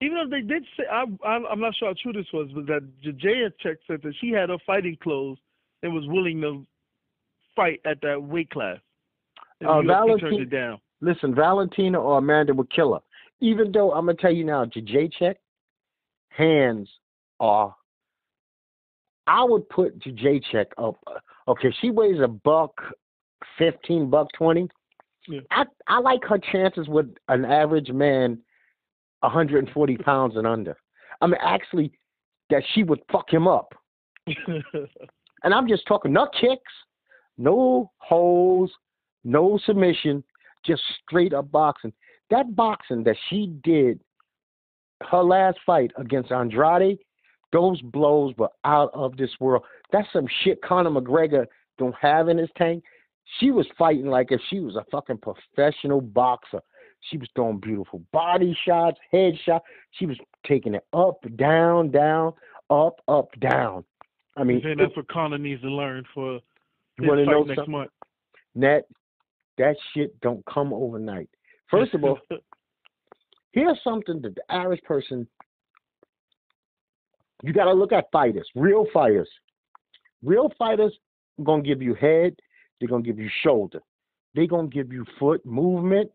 [0.00, 2.82] Even though they did say, I, I'm not sure how true this was, but that
[3.04, 5.38] Jajaya check said that she had her fighting clothes
[5.84, 6.66] and was willing to
[7.54, 8.78] fight at that weight class.
[9.60, 10.80] And Uh, UFC turned it down.
[11.00, 13.00] Listen, Valentina or Amanda would kill her.
[13.42, 15.36] Even though I'm gonna tell you now, Jacek
[16.30, 16.88] hands
[17.40, 17.74] are.
[19.26, 20.96] I would put Jacek up.
[21.06, 22.72] Uh, okay, she weighs a buck
[23.58, 24.68] fifteen, buck twenty.
[25.28, 25.40] Yeah.
[25.50, 28.38] I I like her chances with an average man,
[29.20, 30.76] 140 pounds and under.
[31.20, 31.92] I mean, actually,
[32.50, 33.74] that she would fuck him up.
[35.44, 36.72] And I'm just talking nut kicks,
[37.36, 38.70] no holes,
[39.24, 40.22] no submission,
[40.64, 41.92] just straight up boxing.
[42.32, 44.00] That boxing that she did,
[45.10, 46.98] her last fight against Andrade,
[47.52, 49.64] those blows were out of this world.
[49.92, 51.44] That's some shit Conor McGregor
[51.78, 52.84] don't have in his tank.
[53.38, 56.62] She was fighting like if she was a fucking professional boxer.
[57.10, 59.66] She was throwing beautiful body shots, head shots.
[59.90, 60.16] She was
[60.46, 62.32] taking it up, down, down,
[62.70, 63.84] up, up, down.
[64.38, 66.42] I mean, saying that's what Conor needs to learn for his
[66.98, 67.72] you want to fight know next something?
[67.72, 67.90] month.
[68.54, 68.88] Net,
[69.58, 71.28] that shit don't come overnight.
[71.72, 72.18] First of all,
[73.52, 75.26] here's something that the average person
[77.42, 79.28] you got to look at fighters, real fighters.
[80.22, 80.92] Real fighters
[81.40, 82.36] are going to give you head,
[82.78, 83.80] they're going to give you shoulder.
[84.34, 86.10] They're going to give you foot movement.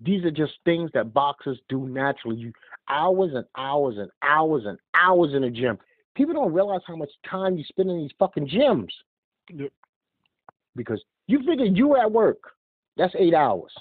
[0.00, 2.36] These are just things that boxers do naturally.
[2.36, 2.52] You
[2.88, 5.78] hours and hours and hours and hours in the gym.
[6.14, 8.90] People don't realize how much time you spend in these fucking gyms
[9.52, 9.72] Yep.
[10.76, 12.38] because you figure you at work.
[12.96, 13.72] That's eight hours.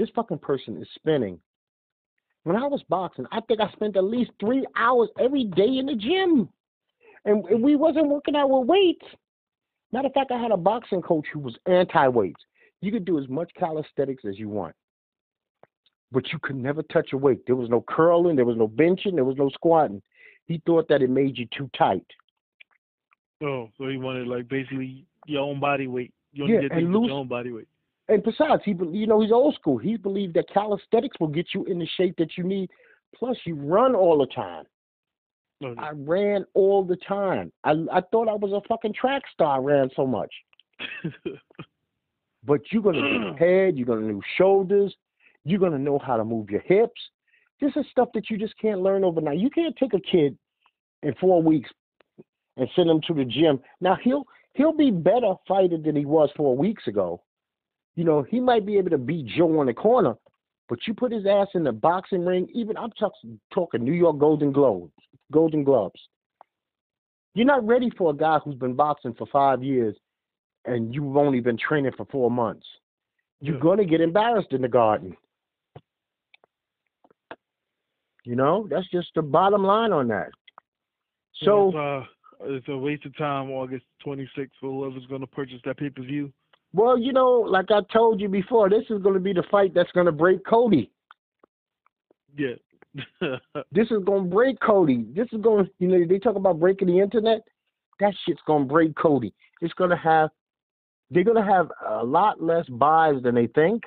[0.00, 1.38] This fucking person is spinning.
[2.44, 5.84] When I was boxing, I think I spent at least three hours every day in
[5.84, 6.48] the gym,
[7.26, 9.04] and and we wasn't working out with weights.
[9.92, 12.40] Matter of fact, I had a boxing coach who was anti-weights.
[12.80, 14.74] You could do as much calisthenics as you want,
[16.12, 17.44] but you could never touch a weight.
[17.46, 20.00] There was no curling, there was no benching, there was no squatting.
[20.46, 22.06] He thought that it made you too tight.
[23.42, 26.14] Oh, so he wanted like basically your own body weight.
[26.32, 27.68] You Yeah, only did and things with loose- your own body weight.
[28.10, 29.78] And besides, he, you know, he's old school.
[29.78, 32.70] He believed that calisthenics will get you in the shape that you need.
[33.14, 34.64] Plus, you run all the time.
[35.62, 35.80] Oh, okay.
[35.80, 37.52] I ran all the time.
[37.64, 39.56] I I thought I was a fucking track star.
[39.56, 40.32] I ran so much.
[42.44, 43.76] But you're gonna do head.
[43.76, 44.94] You're gonna do shoulders.
[45.44, 47.00] You're gonna know how to move your hips.
[47.60, 49.38] This is stuff that you just can't learn overnight.
[49.38, 50.36] You can't take a kid
[51.02, 51.70] in four weeks
[52.56, 53.60] and send him to the gym.
[53.80, 57.22] Now he'll he'll be better fighter than he was four weeks ago.
[57.96, 60.14] You know, he might be able to beat Joe on the corner,
[60.68, 64.18] but you put his ass in the boxing ring, even I'm talking talking New York
[64.18, 64.92] Golden Globes,
[65.32, 66.00] Golden Gloves.
[67.34, 69.96] You're not ready for a guy who's been boxing for five years
[70.64, 72.66] and you've only been training for four months.
[73.40, 73.62] You're Yeah.
[73.62, 75.16] gonna get embarrassed in the garden.
[78.24, 80.30] You know, that's just the bottom line on that.
[81.32, 82.06] So it's, uh,
[82.42, 83.50] it's a waste of time.
[83.50, 86.32] August 26th for whoever's going to purchase that pay per view.
[86.72, 89.74] Well, you know, like I told you before, this is going to be the fight
[89.74, 90.90] that's going to break Cody.
[92.36, 92.54] Yeah.
[93.72, 95.06] This is going to break Cody.
[95.14, 97.42] This is going to, you know, they talk about breaking the internet.
[98.00, 99.32] That shit's going to break Cody.
[99.60, 100.30] It's going to have,
[101.10, 103.84] they're going to have a lot less buys than they think,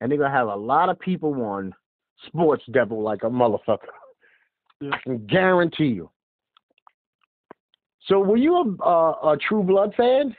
[0.00, 1.74] and they're going to have a lot of people on
[2.26, 3.92] Sports Devil like a motherfucker.
[4.80, 4.90] Yeah.
[4.92, 6.10] I can guarantee you.
[8.06, 10.34] So, were you a, a, a True Blood fan?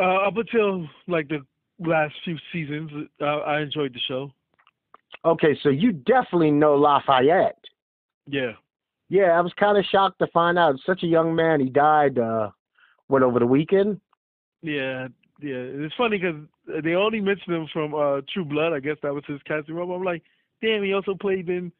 [0.00, 1.40] Uh, up until like the
[1.78, 4.32] last few seasons, uh, I enjoyed the show.
[5.24, 7.58] Okay, so you definitely know Lafayette.
[8.26, 8.52] Yeah.
[9.08, 11.60] Yeah, I was kind of shocked to find out such a young man.
[11.60, 12.50] He died, uh,
[13.08, 14.00] what, over the weekend?
[14.62, 15.08] Yeah,
[15.40, 15.56] yeah.
[15.56, 16.40] It's funny because
[16.84, 18.72] they only mentioned him from uh, True Blood.
[18.72, 19.92] I guess that was his casting role.
[19.92, 20.22] I'm like,
[20.62, 21.72] damn, he also played in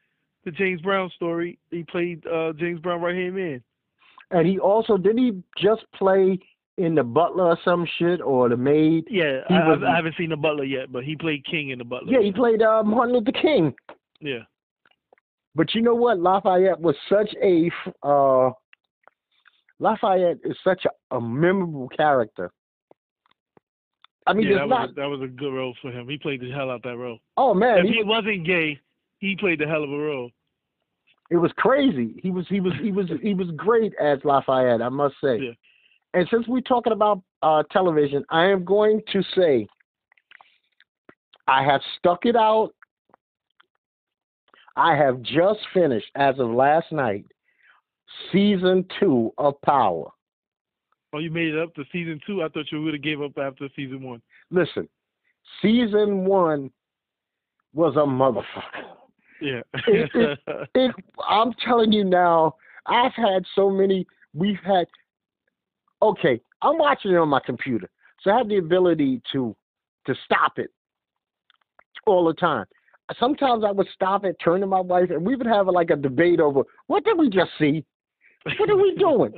[0.44, 1.58] the James Brown story.
[1.70, 3.62] He played uh, James Brown right hand man.
[4.32, 6.38] And he also, didn't he just play
[6.84, 9.04] in The Butler or some shit or The Maid?
[9.10, 11.84] Yeah, I, was- I haven't seen the Butler yet, but he played King in the
[11.84, 12.12] Butler.
[12.12, 13.74] Yeah, he played uh, Martin Luther King.
[14.20, 14.40] Yeah.
[15.54, 16.18] But you know what?
[16.20, 17.70] Lafayette was such a,
[18.02, 18.50] uh,
[19.78, 22.50] Lafayette is such a, a memorable character.
[24.26, 26.08] I mean, yeah, that not, was, a, that was a good role for him.
[26.08, 27.18] He played the hell out that role.
[27.36, 28.78] oh man, if he, he wasn't gay,
[29.18, 30.30] he played the hell of a role.
[31.30, 32.20] it was crazy.
[32.22, 35.38] He was, he was, he was, he was great as Lafayette, I must say.
[35.38, 35.50] Yeah.
[36.14, 39.66] And since we're talking about uh, television, I am going to say
[41.46, 42.70] I have stuck it out.
[44.76, 47.26] I have just finished, as of last night,
[48.32, 50.10] season two of Power.
[51.12, 52.42] Oh, you made it up to season two.
[52.42, 54.22] I thought you would have gave up after season one.
[54.50, 54.88] Listen,
[55.60, 56.70] season one
[57.74, 58.84] was a motherfucker.
[59.40, 59.60] Yeah.
[59.88, 60.38] It-
[60.74, 60.94] It,
[61.28, 62.54] I'm telling you now,
[62.86, 64.06] I've had so many.
[64.34, 64.86] We've had.
[66.02, 67.88] Okay, I'm watching it on my computer,
[68.20, 69.54] so I have the ability to
[70.06, 70.70] to stop it
[72.06, 72.64] all the time.
[73.18, 75.96] Sometimes I would stop it, turn to my wife, and we would have like a
[75.96, 77.84] debate over what did we just see?
[78.58, 79.32] What are we doing?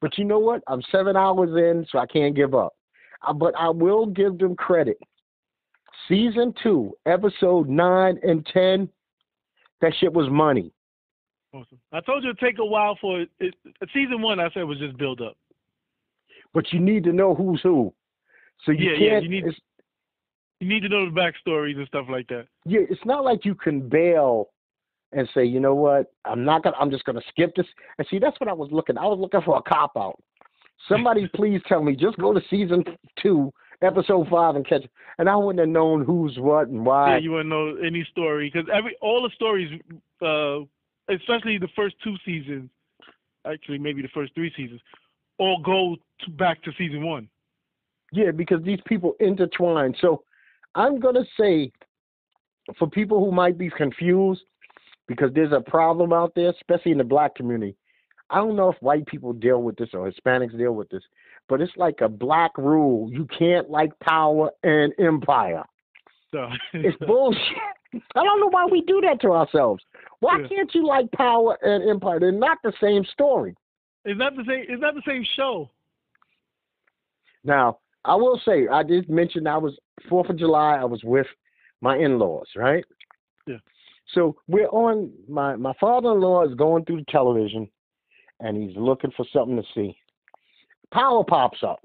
[0.00, 0.62] But you know what?
[0.66, 2.74] I'm seven hours in, so I can't give up.
[3.26, 4.98] Uh, But I will give them credit.
[6.08, 8.88] Season two, episode nine and ten,
[9.80, 10.72] that shit was money.
[11.52, 11.78] Awesome.
[11.92, 13.30] I told you it'd take a while for it.
[13.38, 13.54] it
[13.94, 14.40] season one.
[14.40, 15.36] I said was just build up.
[16.56, 17.92] But you need to know who's who.
[18.64, 19.24] So you Yeah, yeah, can't.
[19.24, 19.54] you need-
[20.58, 22.46] You need to know the backstories and stuff like that.
[22.64, 24.48] yeah, it's not like you can bail
[25.12, 26.76] and say, you know what, I'm not gonna.
[26.80, 27.66] I'm just gonna skip this.
[27.98, 28.96] And see, that's what I was looking.
[28.96, 30.18] I was looking for a cop out.
[30.88, 32.82] Somebody please tell me, just go to season
[33.20, 34.86] two episode five and catch,
[35.18, 37.10] and I wouldn't have known who's what and why.
[37.12, 39.78] Yeah, you wouldn't know any story because every all the stories,
[40.22, 40.60] uh,
[41.14, 42.70] especially the first two seasons,
[43.44, 44.80] actually maybe the first three seasons,
[45.38, 47.28] all go to, back to season one.
[48.12, 49.94] Yeah, because these people intertwine.
[50.00, 50.22] So
[50.74, 51.72] I'm gonna say,
[52.78, 54.42] for people who might be confused,
[55.08, 57.76] because there's a problem out there, especially in the black community.
[58.30, 61.02] I don't know if white people deal with this or Hispanics deal with this,
[61.48, 63.08] but it's like a black rule.
[63.12, 65.62] You can't like power and empire.
[66.32, 67.40] So It's bullshit.
[67.94, 69.84] I don't know why we do that to ourselves.
[70.20, 70.48] Why Yeah.
[70.48, 72.18] can't you like power and empire?
[72.18, 73.54] They're not the same story.
[74.06, 74.64] It's not the same.
[74.68, 75.68] It's not the same show.
[77.44, 79.76] Now, I will say, I did mention I was
[80.08, 80.76] Fourth of July.
[80.76, 81.26] I was with
[81.80, 82.84] my in-laws, right?
[83.46, 83.56] Yeah.
[84.14, 85.10] So we're on.
[85.28, 87.68] My my father-in-law is going through the television,
[88.40, 89.96] and he's looking for something to see.
[90.92, 91.80] Power pops up,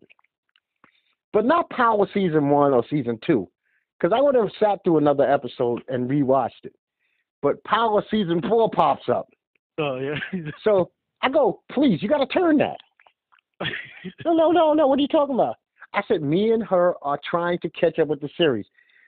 [1.34, 3.49] but not Power season one or season two,
[3.99, 6.75] because I would have sat through another episode and rewatched it.
[7.41, 9.27] But Power season four pops up.
[9.79, 10.41] Oh yeah.
[10.63, 12.77] So I go, please, you got to turn that.
[14.25, 14.88] No, no, no, no.
[14.88, 15.55] What are you talking about?
[15.93, 18.65] I said, me and her are trying to catch up with the series.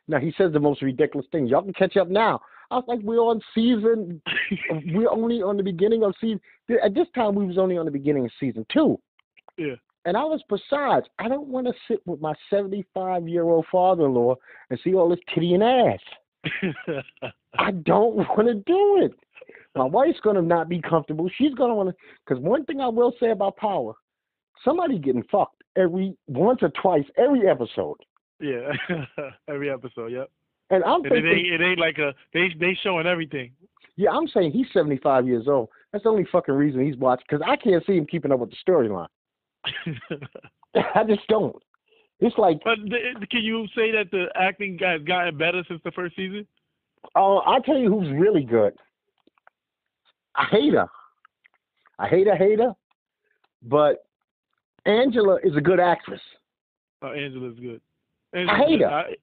[0.07, 1.47] Now he says the most ridiculous thing.
[1.47, 2.39] Y'all can catch up now.
[2.69, 4.21] I was like, we're on season.
[4.93, 6.39] We're only on the beginning of season.
[6.83, 8.99] At this time, we was only on the beginning of season two.
[9.57, 9.75] Yeah.
[10.05, 14.35] And I was besides, I don't want to sit with my seventy-five year old father-in-law
[14.69, 15.99] and see all this titty and ass.
[17.57, 19.13] I don't want to do it.
[19.75, 21.29] My wife's going to not be comfortable.
[21.37, 21.95] She's going to want to.
[22.25, 23.93] Because one thing I will say about Power,
[24.63, 27.97] somebody getting fucked every once or twice every episode.
[28.39, 28.71] yeah.
[29.47, 30.11] Every episode.
[30.11, 30.29] Yep.
[30.69, 31.61] And I'm And it ain't.
[31.61, 32.13] It ain't like a.
[32.33, 33.51] They they showing everything.
[33.95, 35.69] yeah, I'm saying he's 75 years old.
[35.91, 37.25] That's the only fucking reason he's watching.
[37.29, 39.07] Because I can't see him keeping up with the storyline.
[40.95, 41.55] I just don't.
[42.19, 45.91] It's like, but the, can you say that the acting has gotten better since the
[45.91, 46.47] first season?
[47.15, 48.73] oh, I'll tell you who's really good.
[50.35, 50.87] I hate her.
[51.99, 52.73] I hate her, hate her.
[53.61, 54.05] But
[54.85, 56.21] Angela is a good actress.
[57.01, 57.81] Oh, Angela's good.
[58.35, 58.81] I hate good.
[58.81, 58.87] her.
[58.89, 59.13] I,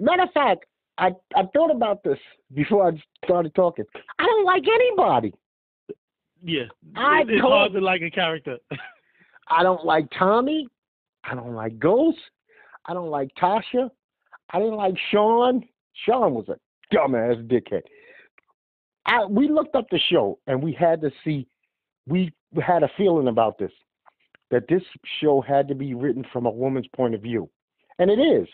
[0.00, 0.66] Matter of fact,
[0.98, 2.18] I I thought about this
[2.54, 3.84] before I started talking.
[4.18, 5.32] I don't like anybody.
[6.44, 6.64] yeah.
[6.96, 8.58] I It- it's don't- hard to like a character.
[9.48, 10.68] I don't like Tommy.
[11.24, 12.18] I don't like Ghost.
[12.86, 13.90] I don't like Tasha.
[14.50, 15.64] I didn't like Sean.
[16.04, 16.58] Sean was a
[16.94, 17.82] dumbass dickhead.
[19.06, 21.46] I, we looked up the show and we had to see.
[22.06, 23.72] We had a feeling about this
[24.50, 24.82] that this
[25.20, 27.48] show had to be written from a woman's point of view,
[27.98, 28.46] and it is.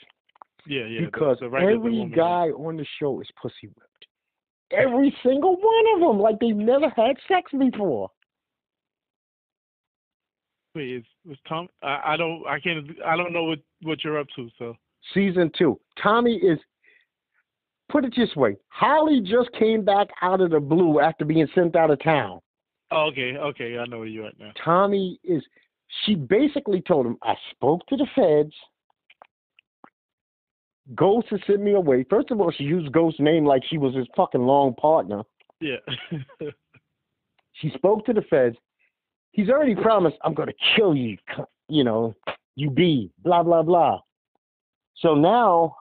[0.67, 1.01] yeah, yeah.
[1.05, 4.07] because the a every guy on the show is pussy whipped.
[4.73, 8.11] Every single one of them, like they've never had sex before.
[10.75, 11.69] Wait, is was Tom?
[11.83, 12.47] I, I don't.
[12.47, 12.89] I can't.
[13.05, 14.49] I don't know what what you're up to.
[14.59, 14.75] So.
[15.13, 16.59] Season two, Tommy is.
[17.91, 21.77] Put it this way: Holly just came back out of the blue after being sent
[21.77, 22.41] out of town.
[22.91, 23.37] Oh, okay.
[23.37, 23.79] Okay.
[23.79, 24.53] I know where you're at now.
[24.65, 25.43] Tommy is.
[26.05, 28.55] She basically told him, "I spoke to the feds.
[30.95, 33.95] Ghost has sent me away." First of all, she used Ghost's name like she was
[33.95, 35.23] his fucking long partner.
[35.61, 35.77] Yeah.
[37.61, 38.57] She spoke to the feds.
[39.33, 41.17] He's already promised, I'm going to kill you,
[41.69, 42.15] you know,
[42.57, 44.01] you be, blah, blah, blah.
[44.97, 45.77] So now,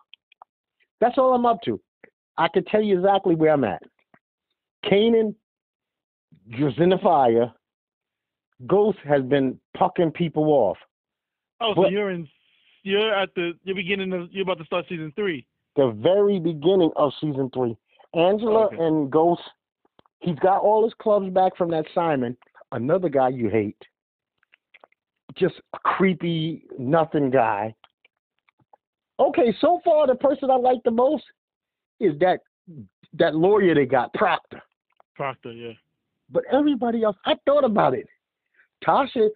[1.02, 1.80] that's all I'm up to.
[2.40, 3.84] I can tell you exactly where I'm at.
[4.86, 5.36] Kanan
[6.60, 7.52] was in the fire.
[8.66, 10.78] Ghost has been pucking people off.
[11.62, 12.28] oh, so you're in.
[12.84, 13.52] You're at the.
[13.64, 14.30] You're beginning of.
[14.32, 15.46] You're about to start season three.
[15.76, 17.76] The very beginning of season three.
[18.16, 18.78] Angela Okay.
[18.78, 19.42] and Ghost,
[20.20, 22.36] he's got all his clubs back from that Simon,
[22.72, 23.78] another guy you hate.
[25.36, 27.76] Just a creepy, nothing guy.
[29.20, 31.24] Okay, so far the person I like the most
[32.00, 32.40] is that
[33.14, 34.62] that lawyer they got, Proctor.
[35.16, 35.52] Proctor.
[35.52, 35.74] Yeah.
[36.32, 38.08] But everybody else, I thought about it.
[38.86, 39.30] Tasha,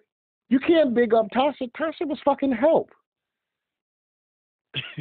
[0.49, 1.71] you can't big up Tasha.
[1.80, 2.89] Tasha was fucking help.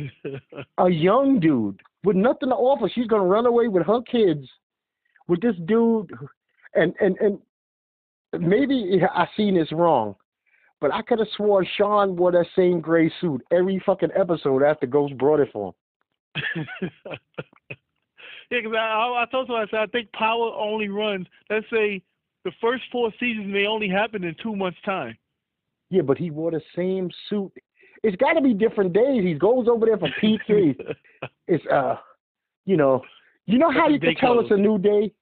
[0.79, 2.91] a young dude with nothing to offer.
[2.95, 4.47] She's gonna run away with her kids
[5.29, 6.11] with this dude,
[6.75, 7.39] and and and
[8.39, 10.15] maybe I seen this wrong,
[10.81, 14.87] but I could have swore Sean wore that same gray suit every fucking episode after
[14.87, 15.75] Ghost brought it for him.
[16.57, 17.17] Yeah,
[18.51, 21.27] because I, I I told you I said I think Power only runs.
[21.51, 22.03] Let's say
[22.45, 25.17] the first four seasons may only happen in two months' time.
[25.91, 27.53] Yeah, but he wore the same suit.
[28.03, 29.23] It's got to be different days.
[29.23, 30.45] He goes over there for pizza.
[30.55, 31.97] He's- it's uh,
[32.65, 33.03] you know,
[33.47, 35.13] you know how you can tell it's a new day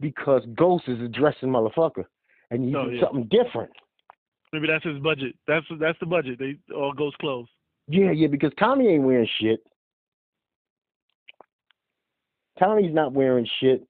[0.00, 2.04] because Ghost is a dressing motherfucker,
[2.50, 3.02] and you Oh, do yeah.
[3.02, 3.70] something different.
[4.52, 5.34] Maybe that's his budget.
[5.46, 6.38] That's that's the budget.
[6.38, 7.46] They all goes close.
[7.88, 9.60] Yeah, yeah, because Tommy ain't wearing shit.
[12.62, 13.86] Tommy's not wearing shit.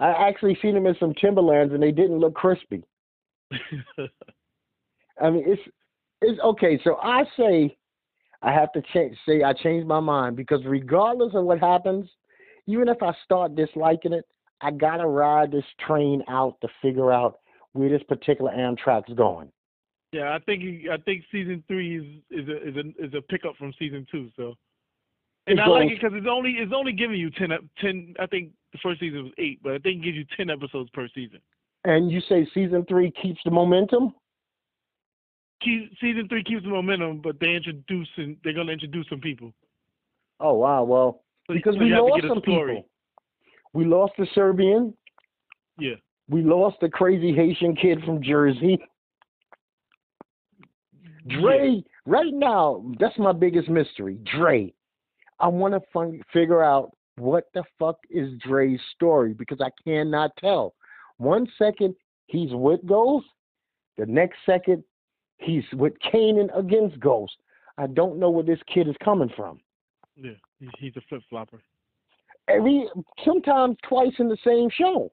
[0.00, 2.84] I actually seen him in some Timberlands and they didn't look crispy.
[5.20, 5.62] I mean, it's
[6.20, 6.80] it's okay.
[6.82, 7.76] So I say
[8.42, 9.16] I have to change.
[9.26, 12.08] Say I changed my mind because regardless of what happens,
[12.66, 14.24] even if I start disliking it,
[14.60, 17.38] I gotta ride this train out to figure out
[17.72, 19.50] where this particular Amtrak's going.
[20.12, 23.22] Yeah, I think he, I think season three is is a is a is a
[23.22, 24.30] pickup from season two.
[24.36, 24.54] So,
[25.46, 28.26] and I like it because it's only it's only giving you 10, ep- 10 I
[28.26, 31.08] think the first season was eight, but I think it gives you ten episodes per
[31.14, 31.38] season.
[31.84, 34.14] And you say season three keeps the momentum?
[35.62, 39.52] Keep, season three keeps the momentum, but they introducing they're gonna introduce some people.
[40.40, 42.74] Oh wow, well because so we you have to lost some story.
[42.76, 42.88] people.
[43.74, 44.94] We lost the Serbian.
[45.78, 45.94] Yeah.
[46.28, 48.78] We lost the crazy Haitian kid from Jersey.
[51.26, 54.18] Dre, right now, that's my biggest mystery.
[54.36, 54.72] Dre.
[55.40, 60.36] I want to fun- figure out what the fuck is Dre's story because I cannot
[60.36, 60.74] tell.
[61.18, 61.94] One second
[62.26, 63.26] he's with Ghost,
[63.96, 64.82] the next second
[65.38, 67.34] he's with Kanan against Ghost.
[67.78, 69.60] I don't know where this kid is coming from.
[70.16, 70.32] Yeah,
[70.78, 71.60] he's, a flip flopper.
[72.48, 72.86] Every
[73.24, 75.10] sometimes twice in the same show.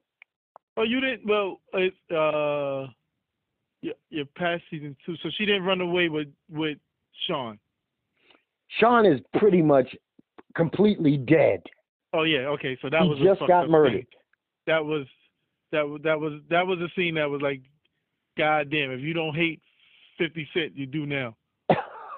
[0.76, 1.26] Oh, you didn't.
[1.26, 2.90] Well, it, uh,
[3.80, 5.16] yeah, yeah, past season two.
[5.22, 6.78] So she didn't run away with with
[7.26, 7.58] Sean.
[8.78, 9.94] Sean is pretty much
[10.54, 11.62] completely dead.
[12.12, 12.76] Oh yeah, okay.
[12.82, 13.92] So that he was just got murdered.
[13.92, 14.06] Scene.
[14.66, 15.06] That was
[15.72, 17.62] that was that was that was a scene that was like,
[18.36, 18.90] God damn!
[18.90, 19.60] If you don't hate
[20.18, 21.36] Fifty Cent, you do now.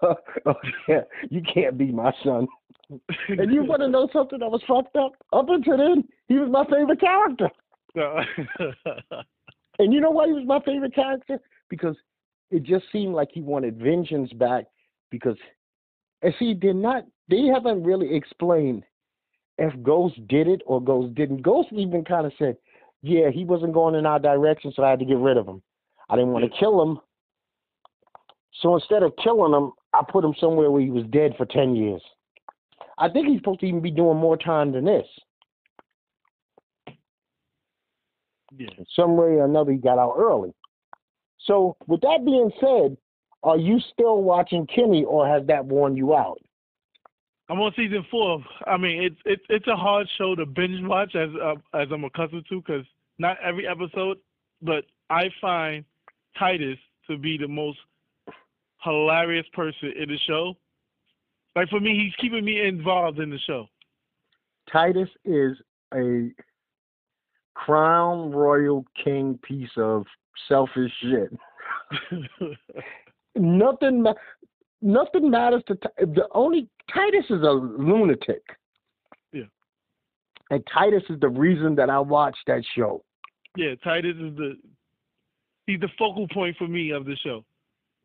[0.02, 0.16] oh,
[0.88, 2.46] yeah, you can't be my son.
[3.28, 5.12] And you want to know something that was fucked up?
[5.32, 7.50] Up until then, he was my favorite character.
[9.78, 11.38] And you know why he was my favorite character?
[11.68, 11.96] Because
[12.50, 14.64] it just seemed like he wanted vengeance back.
[15.10, 15.36] Because,
[16.24, 18.84] and see, they're not, they haven't really explained
[19.58, 21.42] if Ghost did it or Ghost didn't.
[21.42, 22.56] Ghost even kind of said,
[23.02, 25.62] yeah, he wasn't going in our direction, so I had to get rid of him.
[26.08, 26.98] I didn't want to kill him.
[28.60, 31.76] So instead of killing him, I put him somewhere where he was dead for 10
[31.76, 32.02] years.
[32.98, 35.06] I think he's supposed to even be doing more time than this.
[38.58, 38.68] yeah.
[38.94, 40.52] some way or another he got out early.
[41.40, 42.96] So with that being said,
[43.44, 46.40] are you still watching Kimmy or has that worn you out?
[47.50, 48.42] I'm on season four.
[48.66, 52.04] I mean, it's it's it's a hard show to binge watch as uh, as I'm
[52.04, 52.86] accustomed to because
[53.18, 54.16] not every episode,
[54.62, 55.84] but I find
[56.38, 56.78] Titus
[57.08, 57.78] to be the most
[58.82, 60.54] hilarious person in the show.
[61.54, 63.66] Like for me, he's keeping me involved in the show.
[64.72, 65.58] Titus is
[65.92, 66.30] a
[67.54, 70.06] crown royal king piece of
[70.48, 71.30] selfish shit.
[73.36, 74.04] Nothing
[74.82, 78.42] nothing matters to the only Titus is a lunatic.
[79.32, 79.44] Yeah.
[80.50, 83.02] And Titus is the reason that I watched that show.
[83.56, 84.56] yeah, Titus is the
[85.66, 87.44] he's the focal point for me of the show.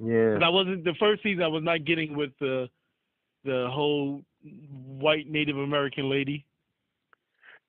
[0.04, 0.40] Yeah.
[0.44, 1.44] I wasn't the first season.
[1.44, 2.70] I was not getting with the
[3.44, 4.22] the whole
[4.98, 6.46] white Native American lady.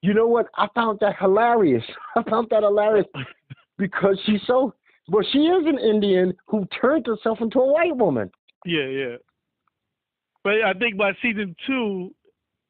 [0.02, 0.46] You know what?
[0.56, 1.84] I found that hilarious.
[2.16, 3.06] I found that hilarious
[3.78, 4.74] because she's so
[5.10, 8.30] well, she is an Indian who turned herself into a white woman.
[8.64, 9.16] Yeah, yeah.
[10.44, 12.14] But I think by season two,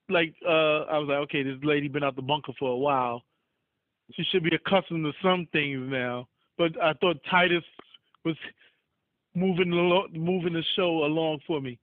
[0.09, 3.23] like uh I was like, okay, this lady been out the bunker for a while.
[4.15, 6.27] She should be accustomed to some things now.
[6.59, 7.63] But I thought Titus
[8.25, 8.37] was
[9.35, 11.79] moving the moving the show along for me.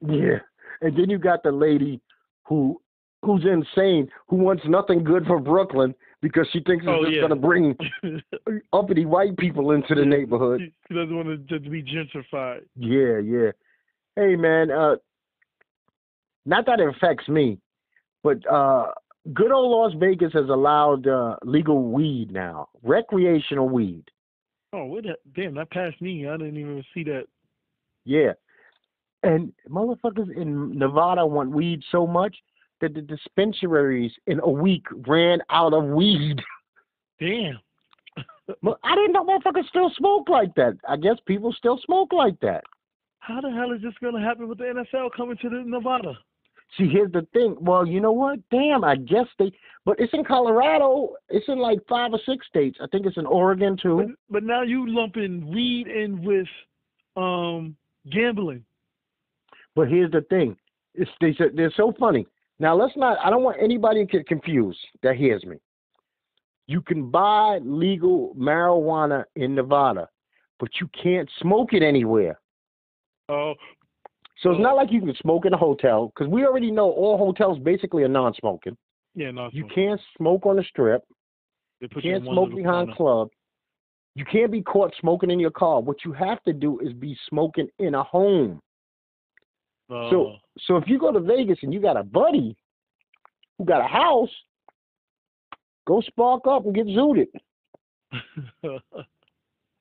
[0.00, 0.38] Yeah.
[0.80, 2.00] And then you got the lady
[2.44, 2.80] who
[3.22, 7.22] who's insane, who wants nothing good for Brooklyn because she thinks it's Oh, just yeah.
[7.22, 7.76] gonna bring
[8.72, 10.60] uppity white people into the neighborhood.
[10.60, 12.60] she, she doesn't want to just be gentrified.
[12.76, 13.50] Yeah, yeah.
[14.16, 14.96] Hey man, uh
[16.46, 17.58] not that it affects me,
[18.22, 18.86] but uh
[19.34, 22.68] good old Las Vegas has allowed uh legal weed now.
[22.82, 24.04] Recreational weed.
[24.72, 25.04] Oh, what?
[25.04, 26.28] The, damn, that passed me.
[26.28, 27.24] I didn't even see that.
[28.04, 28.32] Yeah.
[29.22, 32.36] And motherfuckers in Nevada want weed so much
[32.80, 36.40] that the dispensaries in a week ran out of weed.
[37.20, 37.58] Damn.
[38.82, 40.76] I didn't know motherfuckers still smoke like that.
[40.88, 42.64] I guess people still smoke like that.
[43.18, 46.14] How the hell is this going to happen with the NFL coming to the Nevada?
[46.76, 47.56] See, here's the thing.
[47.60, 48.38] Well, you know what?
[48.50, 49.52] Damn, I guess they.
[49.84, 51.14] But it's in Colorado.
[51.28, 52.78] It's in like five or six states.
[52.82, 54.14] I think it's in Oregon too.
[54.28, 56.46] but now you lumping weed in with
[57.16, 57.74] um
[58.12, 58.64] gambling.
[59.74, 60.56] But here's the thing.
[60.94, 62.26] It's they said they're so funny.
[62.60, 63.18] Now let's not.
[63.24, 65.56] I don't want anybody to get confused that hears me.
[66.66, 70.08] You can buy legal marijuana in Nevada,
[70.58, 72.38] but you can't smoke it anywhere.
[73.28, 73.54] Oh,
[74.40, 74.62] So it's Oh.
[74.62, 78.04] not like you can smoke in a hotel because we already know all hotels basically
[78.04, 78.76] are non-smoking.
[79.14, 79.48] yeah, no.
[79.52, 81.02] You can't smoke on the strip.
[81.80, 82.94] They put You can't smoke behind corner.
[82.94, 83.30] club.
[84.14, 85.80] You can't be caught smoking in your car.
[85.80, 88.60] What you have to do is be smoking in a home.
[89.88, 90.36] So
[90.66, 92.56] so if you go to Vegas and you got a buddy
[93.56, 94.30] who got a house,
[95.86, 97.28] go spark up and get zooted.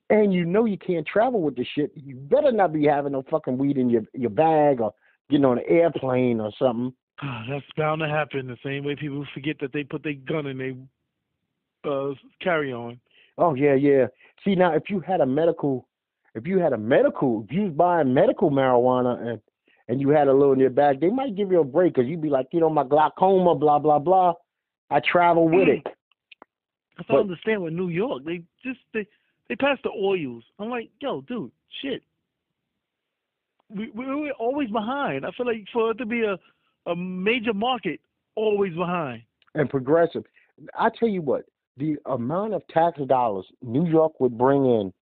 [0.09, 1.91] And you know you can't travel with this shit.
[1.93, 4.93] You better not be having no fucking weed in your your bag or
[5.29, 6.93] getting on an airplane or something.
[7.49, 8.47] That's bound to happen.
[8.47, 12.99] The same way people forget that they put their gun in their uh, carry on.
[13.37, 14.05] Oh yeah, yeah.
[14.45, 15.87] See now, if you had a medical,
[16.35, 19.41] if you had a medical, if you was buying medical marijuana and
[19.87, 22.09] and you had a little in your bag, they might give you a break because
[22.09, 24.33] you'd be like, you know, my glaucoma, blah blah blah.
[24.89, 25.87] I travel with it.
[26.99, 28.23] I don't understand with New York.
[28.25, 29.05] They just they
[29.49, 30.43] they pass the oils.
[30.59, 32.01] I'm like, yo, dude, shit.
[33.69, 35.25] We we- we're always behind.
[35.25, 36.37] I feel like for it to be a
[36.89, 37.99] a major market,
[38.35, 39.23] always behind.
[39.55, 40.23] and progressive.
[40.77, 41.43] I tell you what,
[41.75, 44.93] the amount of tax dollars New York would bring in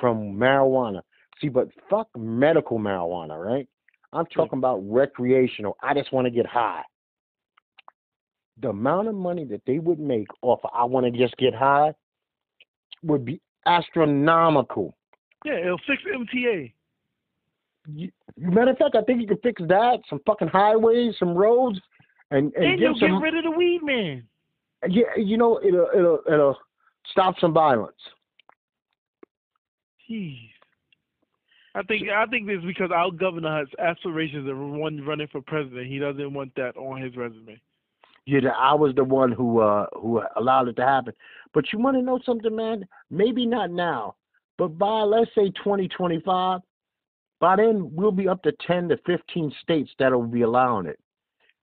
[0.00, 1.02] from marijuana.
[1.40, 3.68] See, but fuck medical marijuana, right?
[4.12, 5.76] I'm talking about recreational.
[5.82, 6.82] I just want to get high.
[8.60, 11.54] The amount of money that they would make off of I want to just get
[11.54, 11.94] high
[13.02, 14.96] would be astronomical.
[15.44, 16.72] Yeah, it'll fix MTA.
[17.94, 21.80] You, matter of fact, I think you could fix that, some fucking highways, some roads,
[22.30, 23.12] and and And you'll some.
[23.12, 24.24] get rid of the weed man.
[24.88, 26.58] Yeah, you know, it'll it'll it'll
[27.10, 27.96] stop some violence.
[30.08, 30.50] Jeez.
[31.74, 35.86] I think I think it's because our governor has aspirations of one running for president.
[35.86, 37.60] He doesn't want that on his resume.
[38.26, 41.14] Yeah, that I was the one who uh who allowed it to happen.
[41.54, 42.86] But you want to know something, man?
[43.10, 44.16] Maybe not now,
[44.56, 46.60] but by let's say 2025,
[47.40, 50.98] by then we'll be up to 10 to 15 states that'll be allowing it,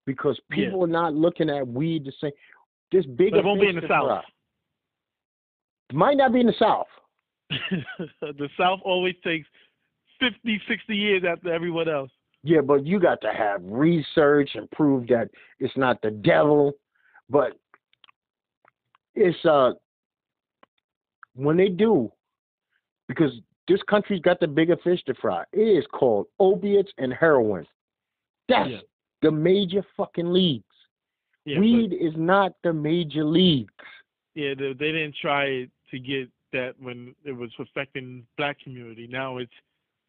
[0.05, 0.65] because Yeah.
[0.65, 2.31] people are not looking at weed the same.
[2.91, 3.35] This big.
[3.35, 4.23] It won't be in the South.
[5.93, 6.87] Might not be in the South.
[8.21, 9.47] the South always takes
[10.19, 12.11] 50, 60 years after everyone else.
[12.43, 16.73] Yeah, but you got to have research and prove that it's not the devil.
[17.29, 17.57] But
[19.15, 19.71] it's uh
[21.35, 22.11] when they do,
[23.07, 23.31] because
[23.67, 25.43] this country's got the bigger fish to fry.
[25.51, 27.65] It is called opiates and heroin.
[28.47, 28.81] That's Yeah.
[29.21, 30.63] the major fucking leagues.
[31.45, 33.73] Yeah, Weed is not the major leagues.
[34.35, 39.07] yeah, they, they didn't try to get that when it was affecting black community.
[39.07, 39.51] Now it's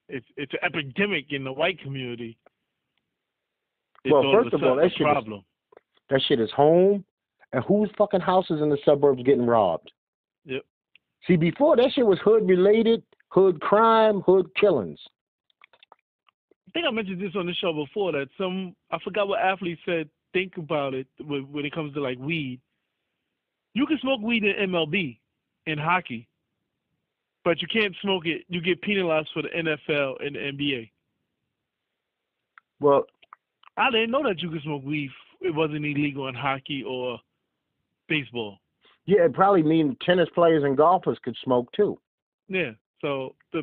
[0.08, 2.36] it's it's an epidemic in the white community.
[4.04, 5.44] It's Well, first of all, that shit is- problem.
[6.10, 7.04] That shit is home.
[7.52, 9.90] And whose fucking houses in the suburbs getting robbed?
[10.44, 10.62] Yep.
[11.26, 15.00] See, before that shit was hood related, hood crime, hood killings.
[16.68, 19.78] I think I mentioned this on the show before that some I forgot what athlete
[19.84, 20.08] said.
[20.32, 22.60] Think about it when, when it comes to like weed.
[23.74, 25.18] You can smoke weed in MLB,
[25.66, 26.28] in hockey,
[27.46, 28.42] but you can't smoke it.
[28.48, 30.90] You get penalized for the NFL and the NBA.
[32.80, 33.04] Well,
[33.76, 35.10] I didn't know that you could smoke weed.
[35.40, 37.20] It wasn't illegal in hockey or
[38.08, 38.58] baseball.
[39.06, 41.96] yeah, it probably mean tennis players and golfers could smoke too.
[42.48, 42.72] Yeah.
[43.00, 43.62] So the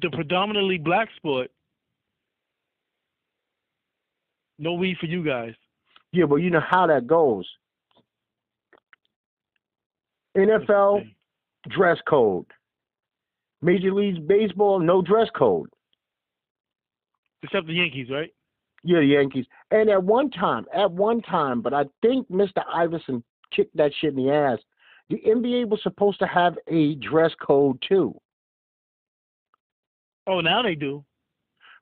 [0.00, 1.50] the predominantly black sport,
[4.60, 5.54] no weed for you guys.
[6.12, 7.46] Yeah, but you know how that goes.
[10.36, 11.10] NFL
[11.68, 12.46] dress code.
[13.64, 15.68] Major League Baseball no dress code.
[17.42, 18.32] Except the Yankees, right?
[18.82, 19.46] Yeah, the Yankees.
[19.70, 22.62] And at one time, at one time, but I think Mr.
[22.72, 24.58] Iverson kicked that shit in the ass.
[25.08, 28.14] The NBA was supposed to have a dress code too.
[30.26, 31.04] Oh, now they do.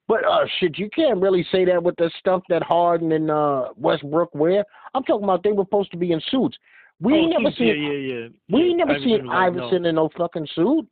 [0.08, 3.68] But uh shit, you can't really say that with the stuff that Harden and uh
[3.76, 4.64] Westbrook wear.
[4.94, 6.56] I'm talking about they were supposed to be in suits.
[7.00, 8.28] We oh, never seen Yeah, yeah, yeah.
[8.50, 8.84] we yeah.
[8.84, 10.88] never seen Iverson in no fucking suit.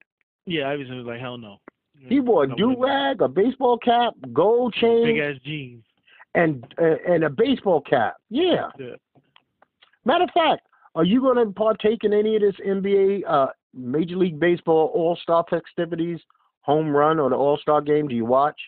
[0.46, 1.58] Yeah, Iverson was like, hell no.
[2.08, 5.84] He wore a do rag, a baseball cap, gold chain, Big ass jeans.
[6.34, 8.16] and uh, and a baseball cap.
[8.30, 8.68] Yeah.
[8.78, 8.94] Yeah.
[10.06, 14.16] Matter of fact, are you going to partake in any of this NBA, uh, Major
[14.16, 16.18] League Baseball All Star festivities,
[16.62, 18.08] home run or the All Star game?
[18.08, 18.58] Do you watch?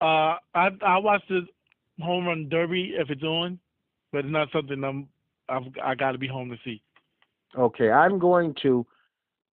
[0.00, 1.46] Uh, I I watch the
[2.00, 3.58] home run derby if it's on,
[4.12, 5.08] but it's not something I'm
[5.48, 6.80] I've, I got to be home to see.
[7.58, 8.86] Okay, I'm going to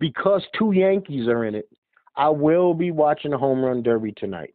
[0.03, 1.69] because two Yankees are in it.
[2.17, 4.53] I will be watching the home run derby tonight.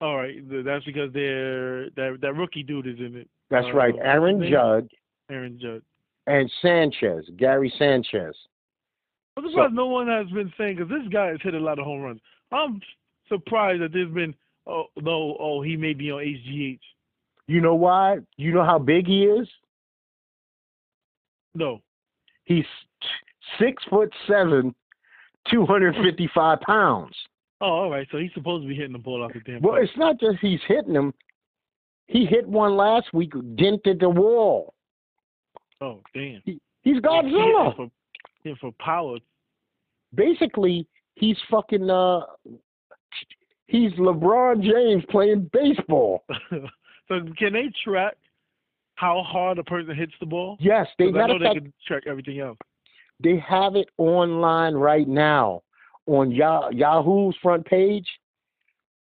[0.00, 3.28] All right, that's because they're that that rookie dude is in it.
[3.50, 4.88] That's Uh, right, Aaron Judd
[5.28, 5.82] Aaron Judge.
[6.26, 8.34] and Sanchez, Gary Sanchez.
[9.36, 11.78] I'm surprised so, no one has been saying because this guy has hit a lot
[11.78, 12.20] of home runs.
[12.50, 12.80] I'm
[13.28, 14.34] surprised that there's been
[14.66, 16.80] oh no oh he may be on HGH.
[17.46, 18.20] You know why?
[18.38, 19.46] You know how big he is?
[21.54, 21.82] No.
[22.44, 22.64] He's
[23.58, 24.74] six foot seven,
[25.50, 27.14] two hundred fifty five pounds.
[27.60, 28.06] Oh, all right.
[28.10, 29.60] So he's supposed to be hitting the ball off the damn.
[29.60, 31.12] Well, it's not just he's hitting them.
[32.06, 34.74] He hit one last week, dented the wall.
[35.80, 36.42] Oh, damn.
[36.44, 37.76] He, he's Godzilla.
[37.76, 37.88] For,
[38.44, 39.18] yeah, for power.
[40.14, 42.20] Basically, he's fucking uh
[43.66, 46.24] he's LeBron James playing baseball.
[46.50, 48.16] so can they track
[48.96, 50.56] how hard a person hits the ball?
[50.60, 52.58] Yes, they I know they can track everything else.
[53.22, 55.62] They have it online right now
[56.06, 58.06] on Yahoo's front page.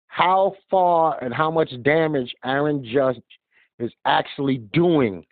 [0.09, 3.21] How far and how much damage Aaron Judge
[3.79, 5.25] is actually doing.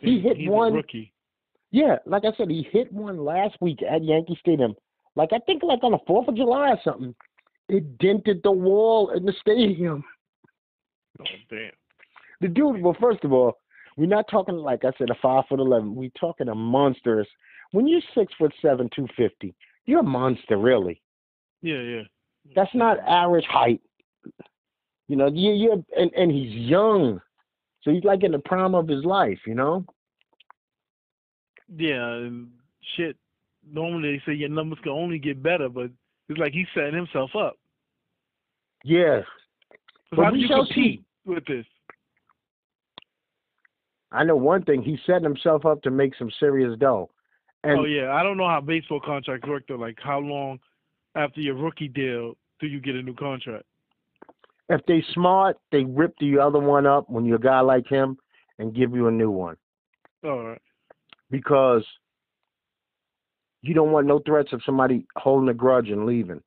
[0.00, 0.74] He hit He's one.
[0.74, 1.12] rookie.
[1.72, 4.76] Yeah, like I said, he hit one last week at Yankee Stadium.
[5.16, 7.14] Like I think like on the Fourth of July or something.
[7.68, 10.04] It dented the wall in the stadium.
[11.20, 11.70] Oh damn.
[12.40, 12.80] The dude.
[12.80, 13.58] Well, first of all,
[13.96, 15.94] we're not talking like I said a five foot eleven.
[15.94, 17.28] We're talking a monstrous.
[17.72, 19.54] When you're six foot seven, two fifty,
[19.86, 21.00] you're a monster, really.
[21.62, 22.02] Yeah, yeah.
[22.54, 23.80] That's not average height.
[25.08, 27.20] You know, you you're and and he's young,
[27.82, 29.38] so he's like in the prime of his life.
[29.46, 29.84] You know.
[31.76, 32.48] Yeah, and
[32.96, 33.16] shit.
[33.68, 35.90] Normally they say your numbers can only get better, but
[36.28, 37.56] it's like he's setting himself up.
[38.84, 39.22] Yeah.
[40.14, 41.04] So how do you compete see.
[41.24, 41.66] with this?
[44.12, 44.82] I know one thing.
[44.82, 47.10] He's setting himself up to make some serious dough.
[47.64, 49.74] And oh yeah, I don't know how baseball contracts work though.
[49.74, 50.58] Like how long
[51.14, 53.64] after your rookie deal do you get a new contract?
[54.68, 58.16] If they smart, they rip the other one up when you're a guy like him
[58.58, 59.56] and give you a new one.
[60.24, 60.62] All right.
[61.30, 61.84] Because
[63.62, 66.40] you don't want no threats of somebody holding a grudge and leaving.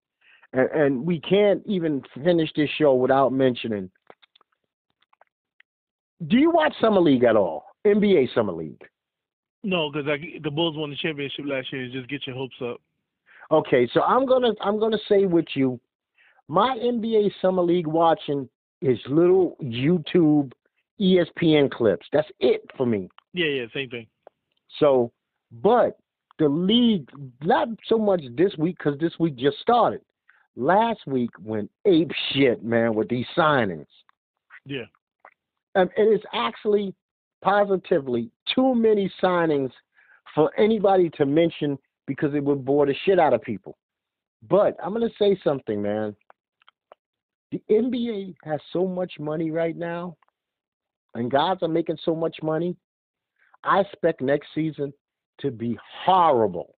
[0.54, 3.90] And, and we can't even finish this show without mentioning.
[6.28, 7.66] Do you watch Summer League at all?
[7.86, 8.82] NBA Summer League.
[9.64, 10.08] No, because
[10.42, 11.90] the Bulls won the championship last year.
[11.92, 12.82] Just get your hopes up.
[13.52, 15.80] Okay, so I'm gonna I'm gonna say with you,
[16.48, 18.48] my NBA summer league watching
[18.82, 20.52] is little YouTube,
[21.02, 22.06] ESPN clips.
[22.14, 23.10] That's it for me.
[23.34, 24.08] Yeah, yeah, same thing.
[24.80, 25.12] So,
[25.52, 25.98] but
[26.38, 27.10] the league
[27.44, 30.02] not so much this week because this week just started.
[30.56, 33.86] Last week went ape shit, man, with these signings.
[34.66, 34.86] Yeah.
[35.80, 36.94] Um, and it's actually
[37.42, 39.72] positively too many signings
[40.36, 43.78] for anybody to mention because it would bore the shit out of people.
[44.50, 46.16] But I'm going to say something, man.
[47.52, 50.18] The NBA has so much money right now,
[51.16, 52.76] and guys are making so much money.
[53.64, 54.94] I expect next season
[55.42, 56.76] to be horrible.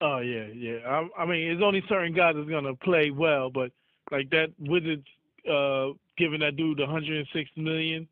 [0.00, 0.78] Oh yeah, yeah.
[0.86, 3.72] I, I mean, it's only certain guys that's gonna play well, but
[4.12, 5.06] like that Wizards
[5.50, 8.08] uh, giving that dude 106 million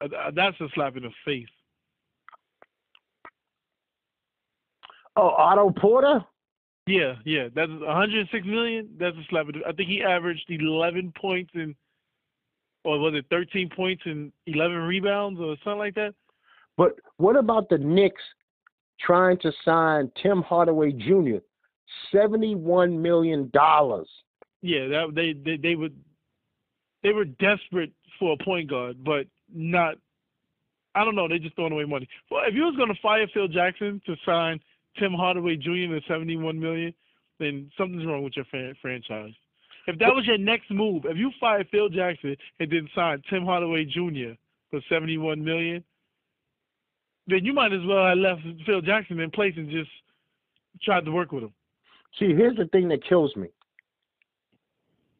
[0.00, 1.46] uh, that's a slap in the face.
[5.16, 6.24] Oh, Otto Porter.
[6.86, 8.88] Yeah, yeah, that's 106 million.
[8.98, 9.46] That's a slap.
[9.46, 11.74] In the, I think he averaged 11 points and,
[12.84, 16.14] or was it 13 points and 11 rebounds or something like that?
[16.76, 18.22] But what about the Knicks
[19.00, 21.38] trying to sign Tim Hardaway Jr.
[22.12, 24.08] 71 million dollars?
[24.62, 25.94] Yeah, that they, they they would
[27.02, 29.96] they were desperate for a point guard, but not.
[30.94, 31.28] I don't know.
[31.28, 32.08] They just throwing away money.
[32.30, 34.58] Well, if you was to fire Phil Jackson to sign
[34.98, 35.94] Tim Hardaway Jr.
[35.94, 36.92] to seventy-one million,
[37.38, 38.46] then something's wrong with your
[38.80, 39.32] franchise.
[39.86, 43.44] If that was your next move, if you fired Phil Jackson and then signed Tim
[43.44, 44.34] Hardaway Jr.
[44.70, 45.84] for seventy-one million,
[47.28, 49.90] then you might as well have left Phil Jackson in place and just
[50.82, 51.52] tried to work with him.
[52.18, 53.48] See, here's the thing that kills me.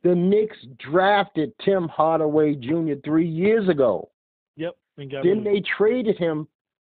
[0.03, 2.95] The Knicks drafted Tim Hardaway Jr.
[3.05, 4.11] three years ago.
[4.57, 4.77] Yep.
[4.97, 6.49] Then they traded him,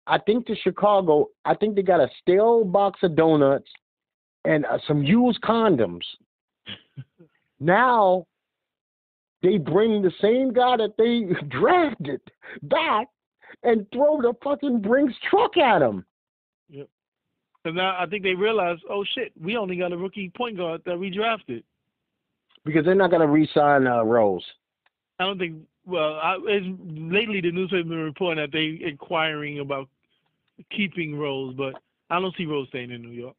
[0.06, 1.28] I think, to Chicago.
[1.44, 3.70] I think they got a stale box of donuts
[4.44, 6.04] and uh, some used condoms.
[7.60, 8.26] now
[9.42, 12.20] they bring the same guy that they drafted
[12.62, 13.08] back
[13.62, 16.04] and throw the fucking Brinks truck at him.
[16.68, 16.88] Yep.
[17.64, 20.82] And now I think they realize, oh shit, we only got a rookie point guard
[20.86, 21.64] that we drafted.
[22.66, 24.44] Because they're not going to re-sign uh, Rose.
[25.18, 29.88] I don't think well, I, lately the news has been reporting that they inquiring about
[30.76, 31.74] keeping Rose, but
[32.10, 33.36] I don't see Rose staying in New York.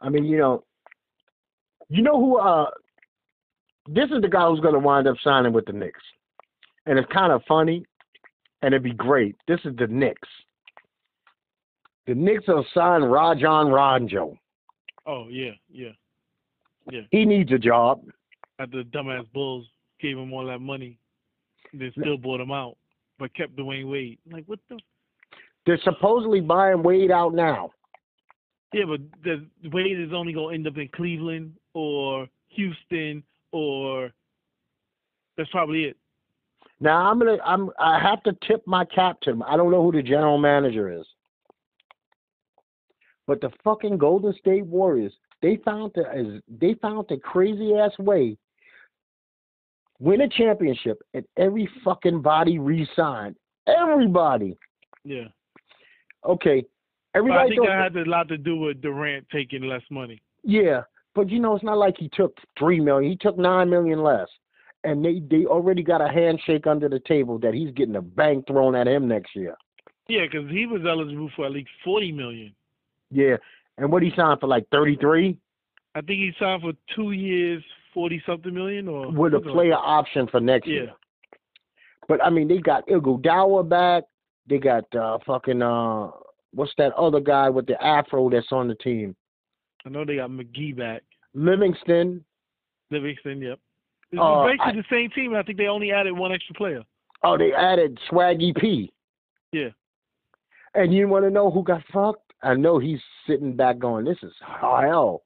[0.00, 0.64] I mean, you know,
[1.88, 2.38] you know who?
[2.38, 2.70] uh
[3.88, 6.00] This is the guy who's going to wind up signing with the Knicks,
[6.86, 7.84] and it's kind of funny,
[8.62, 9.36] and it'd be great.
[9.48, 10.28] This is the Knicks.
[12.06, 14.38] The Knicks will sign Rajon Rondo.
[15.06, 15.90] Oh yeah, yeah.
[17.10, 18.02] He needs a job.
[18.58, 19.66] After the dumbass Bulls
[20.00, 20.98] gave him all that money,
[21.72, 22.76] they still bought him out,
[23.18, 24.18] but kept Dwyane Wade.
[24.30, 24.78] Like what the?
[25.66, 27.70] They're supposedly buying Wade out now.
[28.72, 33.22] Yeah, but the Wade is only gonna end up in Cleveland or Houston
[33.52, 34.10] or
[35.36, 35.96] that's probably it.
[36.80, 39.42] Now I'm gonna I'm I have to tip my cap to him.
[39.42, 41.06] I don't know who the general manager is.
[43.26, 45.12] But the fucking Golden State Warriors,
[45.42, 48.36] they found the they found the crazy ass way
[50.00, 53.36] win a championship and every fucking body re-signed.
[53.68, 54.56] Everybody.
[55.04, 55.28] Yeah.
[56.24, 56.64] Okay.
[57.12, 60.22] But I think that had a lot to do with Durant taking less money.
[60.42, 60.82] Yeah,
[61.14, 63.10] but you know, it's not like he took three million.
[63.10, 64.28] He took nine million less,
[64.84, 68.46] and they they already got a handshake under the table that he's getting a bank
[68.46, 69.56] thrown at him next year.
[70.08, 72.54] Yeah, because he was eligible for at least forty million.
[73.10, 73.36] Yeah,
[73.80, 75.36] and what he signed for like thirty three
[75.94, 77.62] I think he signed for two years,
[77.92, 80.74] forty something million, or with a player option for next Yeah.
[80.74, 80.92] year.
[82.06, 84.04] But I mean, they got Iguodala back.
[84.48, 86.10] They got uh fucking uh
[86.52, 89.16] what's that other guy with the afro that's on the team?
[89.84, 91.02] I know they got McGee back,
[91.34, 92.24] Livingston.
[92.90, 93.40] Livingston.
[93.40, 93.58] Yep.
[94.12, 95.34] It's Uh, basically I- the same team.
[95.34, 96.82] I think they only added one extra player.
[97.22, 98.92] Oh, they added Swaggy P.
[99.52, 99.68] Yeah.
[100.74, 102.29] And you want to know who got fucked?
[102.42, 105.22] I know he's sitting back going, this is hell.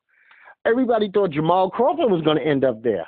[0.66, 3.06] Everybody thought Jamal Crawford was going to end up there.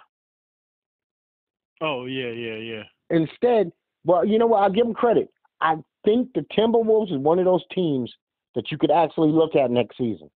[1.80, 2.82] Oh yeah, yeah, yeah.
[3.10, 3.72] Instead,
[4.04, 4.62] well, you know what?
[4.62, 5.28] I'll give him credit.
[5.60, 8.12] I think the Timberwolves is one of those teams
[8.54, 10.30] that you could actually look at next season.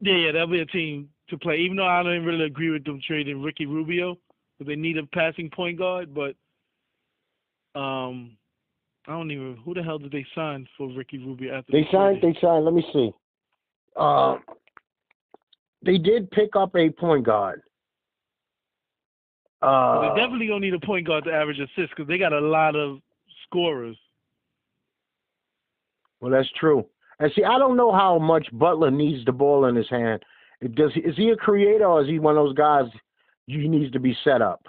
[0.00, 1.58] Yeah, yeah, that'll be a team to play.
[1.58, 4.18] Even though I don't really agree with them trading Ricky Rubio,
[4.58, 6.14] because they need a passing point guard.
[6.14, 6.34] But
[7.78, 8.36] um,
[9.06, 11.88] I don't even who the hell did they sign for Ricky Rubio after They the
[11.92, 12.22] signed.
[12.22, 12.64] They signed.
[12.64, 13.10] Let me see.
[13.96, 14.36] Uh,
[15.84, 17.62] they did pick up a point guard.
[19.60, 22.40] Uh, they definitely gonna need a point guard to average assists because they got a
[22.40, 22.98] lot of
[23.46, 23.96] scorers.
[26.20, 26.86] Well, that's true.
[27.18, 30.24] And see, I don't know how much Butler needs the ball in his hand.
[30.74, 32.84] Does is he a creator or is he one of those guys
[33.46, 34.64] he needs to be set up?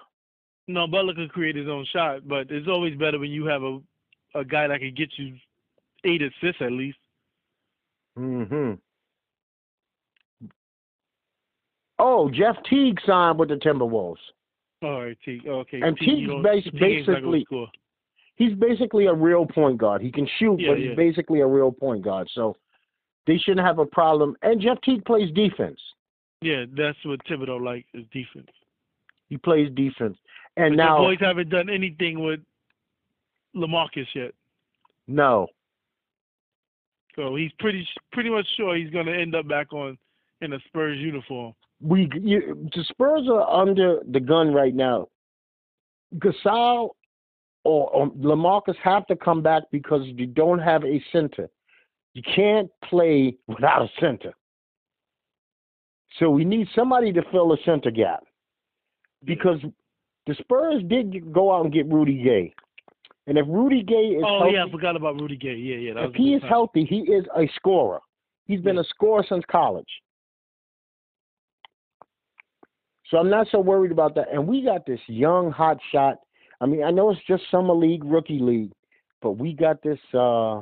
[0.67, 3.79] No, Butler could create his own shot, but it's always better when you have a
[4.35, 5.35] a guy that can get you
[6.05, 6.97] eight assists at least.
[8.17, 8.73] hmm
[11.99, 14.17] Oh, Jeff Teague signed with the Timberwolves.
[14.81, 15.47] All right, Teague.
[15.47, 17.67] Okay, And Teague, Teague's don't- bas- Teague ain't not gonna basically-.
[18.35, 20.01] He's basically a real point guard.
[20.01, 20.95] He can shoot, Yeah, but he's yeah.
[20.95, 22.27] basically a real point guard.
[22.31, 22.57] So
[23.27, 24.35] they shouldn't have a problem.
[24.41, 25.79] And Jeff Teague plays defense.
[26.41, 28.49] Yeah, that's what Thibodeau like is defense.
[29.29, 30.17] He plays defense.
[30.57, 32.41] And But now, the boys haven't done anything with
[33.55, 34.31] LaMarcus yet,
[35.07, 35.47] no,
[37.15, 39.97] so he's pretty pretty much sure he's gonna end up back on
[40.41, 41.53] in a Spurs uniform.
[41.79, 45.07] we you, the Spurs are under the gun right now.
[46.17, 46.89] Gasol
[47.63, 51.49] or, or LaMarcus have to come back because you don't have a center.
[52.13, 54.33] You can't play without a center.
[56.19, 58.23] So we need somebody to fill the center gap
[59.23, 59.59] because
[60.27, 62.53] the Spurs did go out and get Rudy Gay,
[63.27, 65.55] and if Rudy Gay is oh healthy, yeah, I forgot about Rudy Gay.
[65.55, 65.93] Yeah, yeah.
[65.93, 66.49] That if he is sign.
[66.49, 67.99] healthy, he is a scorer.
[68.45, 68.81] He's been Yeah.
[68.81, 69.87] a scorer since college.
[73.09, 74.27] So I'm not so worried about that.
[74.33, 76.17] And we got this young hot shot.
[76.59, 78.71] I mean, I know it's just summer league, rookie league,
[79.21, 80.61] but we got this uh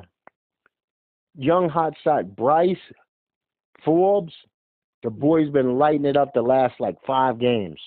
[1.36, 2.76] young hot shot, Bryn
[3.86, 4.34] Forbes.
[5.04, 7.80] The boy's been lighting it up the last like five games.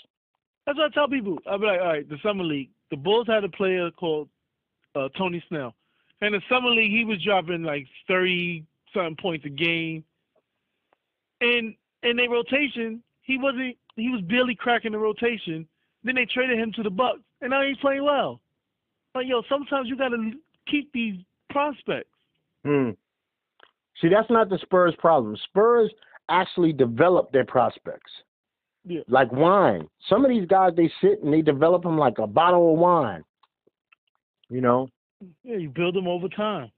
[0.67, 1.39] That's what I tell people.
[1.47, 2.71] I'll be like, all right, the summer league.
[2.91, 4.29] The Bulls had a player called
[4.95, 5.75] uh, Tony Snell.
[6.21, 10.05] And in summer league, he was dropping like thirty something points a game.
[11.41, 13.77] And in their rotation, he wasn't.
[13.97, 15.67] He was barely cracking the rotation.
[16.03, 18.41] Then they traded him to the Bucks, and now he's playing well.
[19.15, 20.33] Like yo, sometimes you gotta
[20.67, 21.17] keep these
[21.51, 22.09] prospects.
[22.65, 22.91] Hmm.
[24.01, 25.37] See, that's not the Spurs' problem.
[25.45, 25.91] Spurs
[26.29, 28.11] actually develop their prospects.
[28.85, 29.01] Yeah.
[29.09, 29.89] Like wine.
[30.09, 33.25] Some of these guys, they sit and they develop them like a bottle of wine.
[34.49, 34.89] You know.
[35.43, 36.71] Yeah, you build them over time.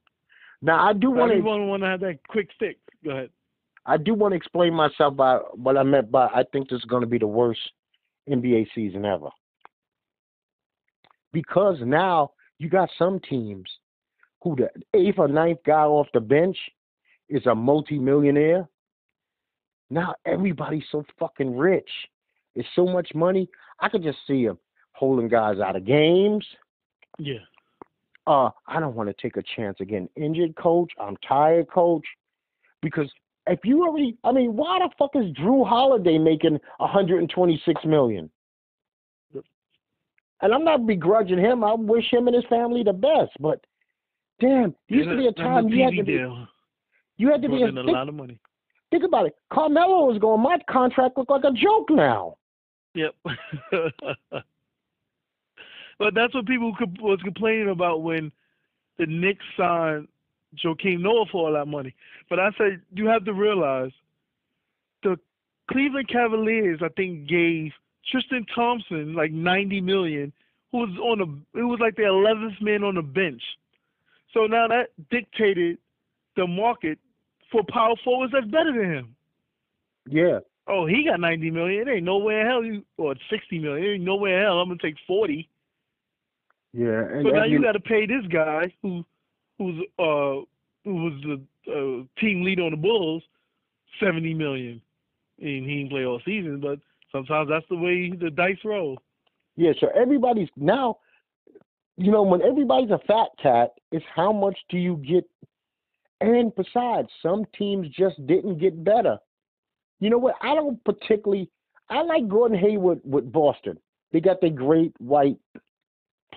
[0.63, 1.39] Now I do want to.
[1.39, 2.79] Everyone want to have that quick fix.
[3.05, 3.31] Go ahead.
[3.87, 6.85] I do want to explain myself by what I meant by I think this is
[6.85, 7.61] going to be the worst
[8.29, 9.29] NBA season ever.
[11.33, 13.69] Because now you got some teams
[14.43, 16.57] who the eighth or ninth guy off the bench
[17.29, 18.69] is a multimillionaire.
[19.91, 21.91] Now everybody's so fucking rich.
[22.55, 23.49] It's so much money.
[23.81, 24.59] I could just see them
[24.93, 26.45] holding guys out of games.
[27.19, 27.39] Yeah.
[28.27, 30.09] Uh, I don't want to take a chance again.
[30.17, 32.05] Injured coach, I'm tired coach,
[32.83, 33.11] because
[33.47, 38.31] if you already, I mean, why the fuck is Jrue Holiday making 126 million?
[40.43, 41.65] And I'm not begrudging him.
[41.65, 43.65] I wish him and his family the best, but
[44.41, 46.13] damn, there used to be a time you had to be,
[47.17, 48.39] you had to be a, a think, lot of money.
[48.91, 49.37] think about it.
[49.51, 50.43] Carmelo was going.
[50.43, 52.37] My contract look like a joke now.
[52.95, 53.15] Yep.
[55.99, 58.31] but that's what people was complaining about when
[58.99, 60.09] the Knicks signed
[60.65, 61.95] Joakim Noah for all that money.
[62.29, 63.93] But I said you have to realize
[65.03, 65.19] the
[65.71, 67.73] Cleveland Cavaliers, I think, gave
[68.11, 70.33] Tristan Thompson like ninety million,
[70.73, 73.43] who was on the it was like the eleventh man on the bench.
[74.33, 75.79] So now that dictated
[76.37, 76.99] the market
[77.51, 79.17] for power forwards that's better than him.
[80.09, 81.87] Yeah, Oh, he got ninety million.
[81.87, 83.85] It ain't nowhere in hell you or sixty million.
[83.85, 85.49] It ain't nowhere in hell I'm gonna take forty.
[86.77, 87.01] Yeah.
[87.11, 89.05] And So now you got to pay this guy who,
[89.59, 90.45] who's uh,
[90.85, 93.23] who was the uh, team leader on the Bulls,
[93.99, 94.81] seventy million.
[95.39, 96.79] And he didn't play all season, but
[97.13, 98.99] sometimes that's the way the dice roll.
[99.57, 100.99] Yeah, so everybody's now,
[101.97, 105.25] you know, when everybody's a fat cat, it's how much do you get?
[106.21, 109.19] And besides, some teams just didn't get better.
[110.01, 110.35] You know what?
[110.43, 111.51] I don't particularly.
[111.89, 113.79] I like Gordon Hayward with Boston.
[114.13, 115.37] They got their great white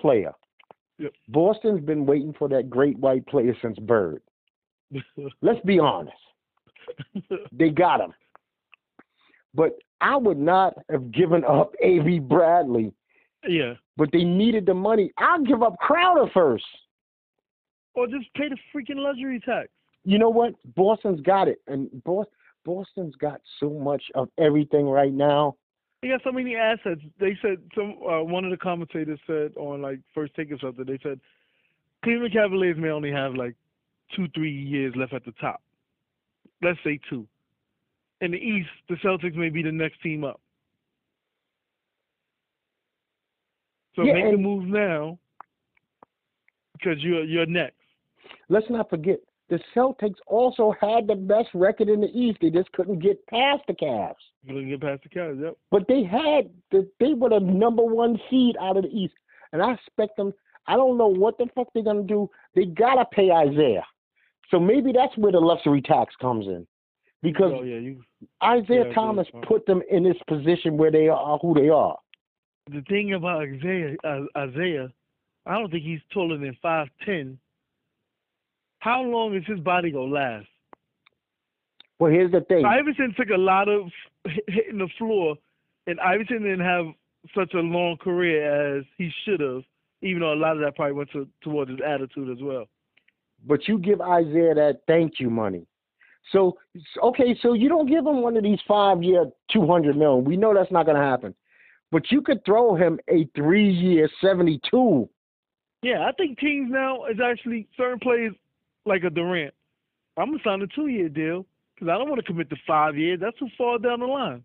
[0.00, 0.32] player.
[0.98, 1.12] Yep.
[1.28, 4.22] Boston's been waiting for that great white player since Bird.
[5.42, 6.16] Let's be honest.
[7.52, 8.12] They got him.
[9.54, 12.92] But I would not have given up Avery Bradley
[13.48, 15.12] yeah, but they needed the money.
[15.18, 16.64] I'll give up Crowder first.
[17.94, 19.68] or just pay the freaking luxury tax.
[20.04, 20.54] You know what?
[20.74, 22.26] Boston's got it, and Bos-
[22.64, 25.56] Boston's got so much of everything right now.
[26.02, 27.02] They got so many assets.
[27.18, 30.84] They said some uh, one of the commentators said on like first take or something.
[30.86, 31.20] They said
[32.02, 33.54] Cleveland Cavaliers may only have like
[34.16, 35.60] two, three years left at the top.
[36.62, 37.26] Let's say two.
[38.22, 40.40] In the East, the Celtics may be the next team up.
[43.96, 45.18] So Yeah, make the move now
[46.72, 47.76] because you're you're next.
[48.48, 49.18] Let's not forget
[49.50, 52.38] the Celtics also had the best record in the East.
[52.40, 54.14] They just couldn't get past the Cavs.
[54.46, 55.42] Gonna get past the Cavs.
[55.42, 55.56] Yep.
[55.70, 59.14] But they had the, they were the number one seed out of the East,
[59.52, 60.32] and I expect them.
[60.68, 62.30] I don't know what the fuck they're gonna do.
[62.54, 63.84] They gotta pay Isaiah,
[64.50, 66.64] so maybe that's where the luxury tax comes in,
[67.20, 68.02] because oh yeah, you.
[68.44, 69.48] Isaiah Yeah, Thomas Thomas.
[69.48, 71.98] put them in this position where they are who they are.
[72.70, 74.92] The thing about Isaiah, uh, Isaiah,
[75.44, 77.36] I don't think he's taller than five ten.
[78.80, 80.46] How long is his body gonna last?
[81.98, 82.64] Well, here's the thing.
[82.64, 83.90] Iverson took a lot of
[84.48, 85.36] hitting the floor,
[85.86, 86.86] and Iverson didn't have
[87.34, 89.62] such a long career as he should have.
[90.02, 92.64] Even though a lot of that probably went to, towards his attitude as well.
[93.46, 95.66] but you give Isaiah that thank you money.
[96.32, 96.56] So
[97.02, 100.24] okay, so you don't give him one of these five year two hundred million.
[100.24, 101.34] We know that's not gonna happen.
[101.92, 105.08] But you could throw him a three year seventy two.
[105.82, 108.34] Yeah, I think teams now is actually certain players
[108.90, 109.54] like a Durant.
[110.16, 112.98] I'm gonna sign a two year deal because I don't want to commit to five
[112.98, 113.20] years.
[113.20, 114.44] That's too far down the line.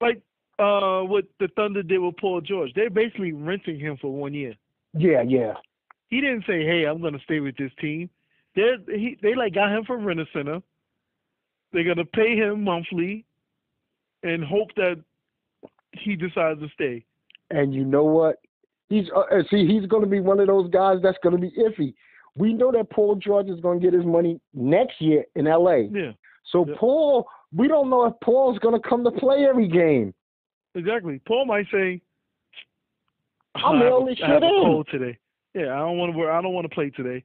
[0.00, 0.20] Like
[0.58, 4.54] uh, what the Thunder did with Paul George, they're basically renting him for one year.
[4.96, 5.54] Yeah, yeah.
[6.08, 8.08] He didn't say, "Hey, I'm gonna stay with this team."
[8.54, 10.60] They he they like got him from Rent Center.
[11.72, 13.24] They're gonna pay him monthly,
[14.22, 15.02] and hope that
[15.92, 17.04] he decides to stay.
[17.50, 18.36] And you know what?
[18.88, 21.94] He's uh, see he's gonna be one of those guys that's gonna be iffy.
[22.36, 25.88] We know that Paul George is gonna get his money next year in LA.
[25.92, 26.12] Yeah,
[26.44, 26.74] So Yeah.
[26.76, 30.12] Paul, we don't know if Paul's gonna come to play every game.
[30.74, 31.20] exactly.
[31.26, 32.00] Paul might say,
[33.54, 35.16] "I'm "I have mail a- this shit in." cold today."
[35.54, 36.28] Yeah, I don't want to.
[36.28, 37.22] I don't want to play today.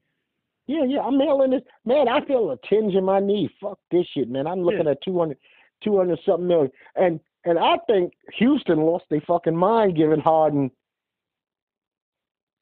[0.68, 1.64] Yeah, yeah, I'm mailing this.
[1.84, 3.48] Man, I feel a tinge in my knee.
[3.60, 4.46] Fuck this shit, man.
[4.46, 4.92] I'm looking Yeah.
[4.92, 5.38] at 200,
[5.82, 6.72] 200 something million.
[6.96, 10.70] And and I think Houston lost their fucking mind giving Harden.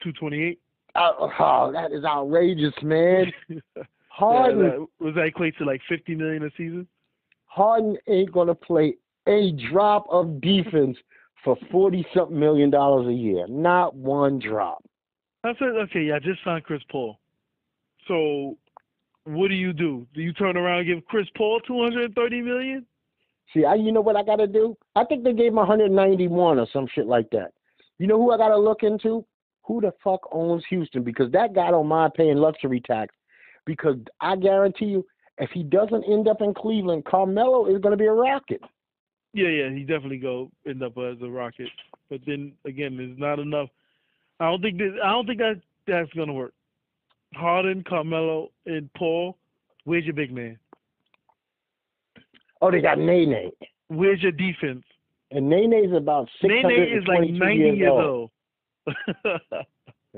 [0.01, 0.61] Two twenty eight.
[0.97, 3.31] Uh, oh, that is outrageous, man.
[4.09, 6.87] Harden, that, was that equate to like fifty million a season?
[7.45, 8.95] Harden ain't gonna play
[9.27, 10.97] a drop of defense
[11.43, 13.45] for forty something million dollars a year.
[13.47, 14.83] Not one drop.
[15.43, 17.19] I said, okay, yeah, I just signed Chris Paul.
[18.07, 18.57] So,
[19.25, 20.07] what do you do?
[20.15, 22.85] Do you turn around and give Chris Paul two hundred thirty million?
[23.53, 24.75] See, I you know what I gotta do?
[24.95, 27.53] I think they gave him 191 or some shit like that.
[27.99, 29.23] You know who I gotta look into?
[29.67, 31.03] Who the fuck owns Houston?
[31.03, 33.13] Because that guy don't mind paying luxury tax.
[33.65, 35.05] Because I guarantee you,
[35.37, 38.61] if he doesn't end up in Cleveland, Carmelo is gonna be a rocket.
[39.33, 41.69] Yeah, yeah, he definitely go end up as a Rocket.
[42.09, 43.69] But then again, there's not enough.
[44.39, 46.53] I don't think that I don't think that that's gonna work.
[47.35, 49.37] Harden, Carmelo, and Paul.
[49.83, 50.57] Where's your big man?
[52.61, 53.51] Oh, they got Nene.
[53.89, 54.83] Where's your defense?
[55.31, 58.01] And Nene's about six Nene is and like 90 years years old.
[58.01, 58.31] old.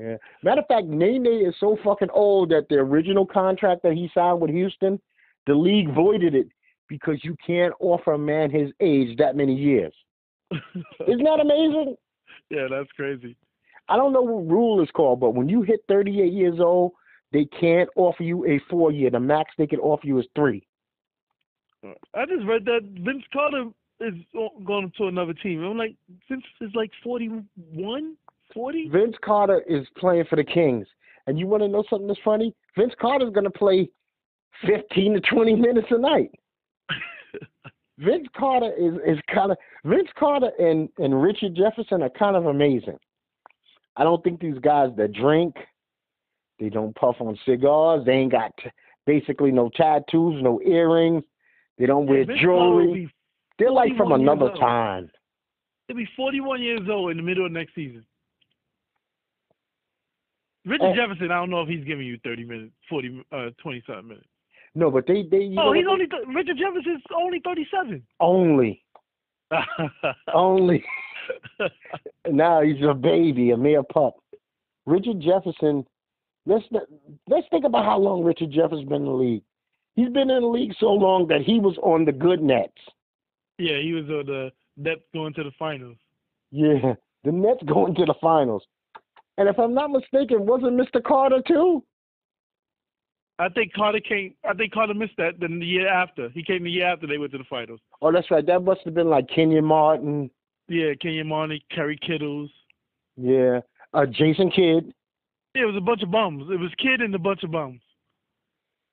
[0.00, 0.16] Yeah.
[0.42, 4.40] Matter of fact, Nene is so fucking old that the original contract that he signed
[4.40, 5.00] with Houston,
[5.46, 6.48] the league voided it
[6.88, 9.92] because you can't offer a man his age that many years.
[10.50, 11.96] Isn't that amazing?
[12.50, 13.36] yeah, that's crazy.
[13.88, 16.92] I don't know what rule is called, but when you hit 38 years old,
[17.32, 19.10] they can't offer you a four year.
[19.10, 20.66] The max they can offer you is three.
[21.84, 23.66] I just read that Vince Carter
[24.00, 24.14] is
[24.64, 25.62] going to another team.
[25.62, 25.94] I'm like,
[26.28, 28.16] Vince is like 41,
[28.54, 28.88] 40.
[28.88, 30.86] Vince Carter is playing for the Kings.
[31.26, 32.54] And you want to know something that's funny?
[32.76, 33.88] Vince Carter's going to play
[34.66, 36.30] 15 to 20 minutes a night.
[37.98, 42.46] Vince Carter is, is kind of Vince Carter and, and Richard Jefferson are kind of
[42.46, 42.98] amazing.
[43.96, 45.56] I don't think these guys that drink,
[46.58, 48.70] they don't puff on cigars, they ain't got t-
[49.06, 51.22] basically no tattoos, no earrings,
[51.78, 53.12] they don't wear Vince jewelry.
[53.58, 55.10] They're like from another time.
[55.86, 58.06] They'll be 41 years old in the middle of next season.
[60.66, 60.94] Richard Eh.
[60.96, 64.26] Jefferson, I don't know if he's giving you 30 minutes, 40, uh, 20 something minutes.
[64.74, 68.02] No, but they they oh, he's only th- Richard Jefferson's only 37.
[68.20, 68.84] only
[70.34, 70.84] only
[72.30, 74.14] now he's a baby, a mere pup.
[74.86, 75.84] Richard Jefferson.
[76.46, 76.64] Let's
[77.28, 79.42] let's think about how long Richard Jefferson's been in the league.
[79.96, 82.72] He's been in the league so long that he was on the good Nets.
[83.58, 85.96] yeah, he was on the Nets going to the finals.
[86.52, 86.94] Yeah,
[87.24, 88.62] the Nets going to the finals.
[89.40, 91.02] And if I'm not mistaken, wasn't Mr.
[91.02, 91.82] Carter too?
[93.38, 94.34] I think Carter came.
[94.46, 95.40] I think Carter missed that.
[95.40, 97.80] Then the year after, he came the year after they went to the finals.
[98.02, 98.44] Oh, that's right.
[98.46, 100.30] That must have been like Kenyon Martin.
[100.68, 102.50] Yeah, Kenyon Martin, Kerry Kittles.
[103.16, 103.60] Yeah,
[103.94, 104.92] uh, Jason Kidd.
[105.54, 106.42] Yeah, it was a bunch of bums.
[106.52, 107.80] It was Kidd and a bunch of bums,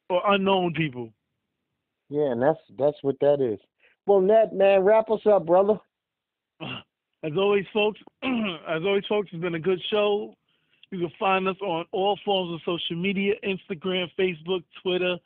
[0.10, 1.10] or unknown people.
[2.08, 3.60] Yeah, and that's that's what that is.
[4.06, 5.78] Well, Net, man, wrap us up, brother.
[7.24, 8.00] As always, folks.
[8.24, 10.36] as always, folks, it's been a good show.
[10.92, 15.18] You can find us on all forms of social media: Instagram, Facebook, Twitter,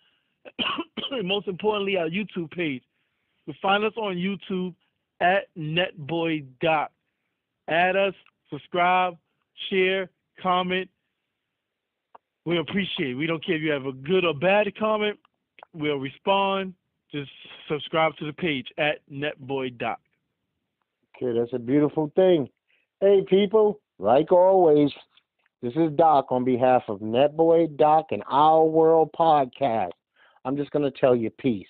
[1.12, 2.84] and most importantly, our YouTube page.
[3.46, 4.74] You can find us on YouTube
[5.20, 6.88] at NetBoyDoc.
[7.68, 8.14] Add us,
[8.50, 9.18] subscribe,
[9.70, 10.10] share,
[10.42, 10.90] comment.
[12.46, 13.16] We appreciate it.
[13.16, 15.20] We don't care if you have a good or bad comment.
[15.74, 16.74] We'll respond.
[17.12, 17.30] Just
[17.68, 19.98] subscribe to the page at NetBoyDoc.
[21.22, 22.50] Okay, that's a beautiful thing.
[23.00, 24.90] Hey, people, like always,
[25.62, 29.92] this is Doc on behalf of Netboy Doc and Our World Podcast.
[30.46, 31.68] I'm just going to tell you peace.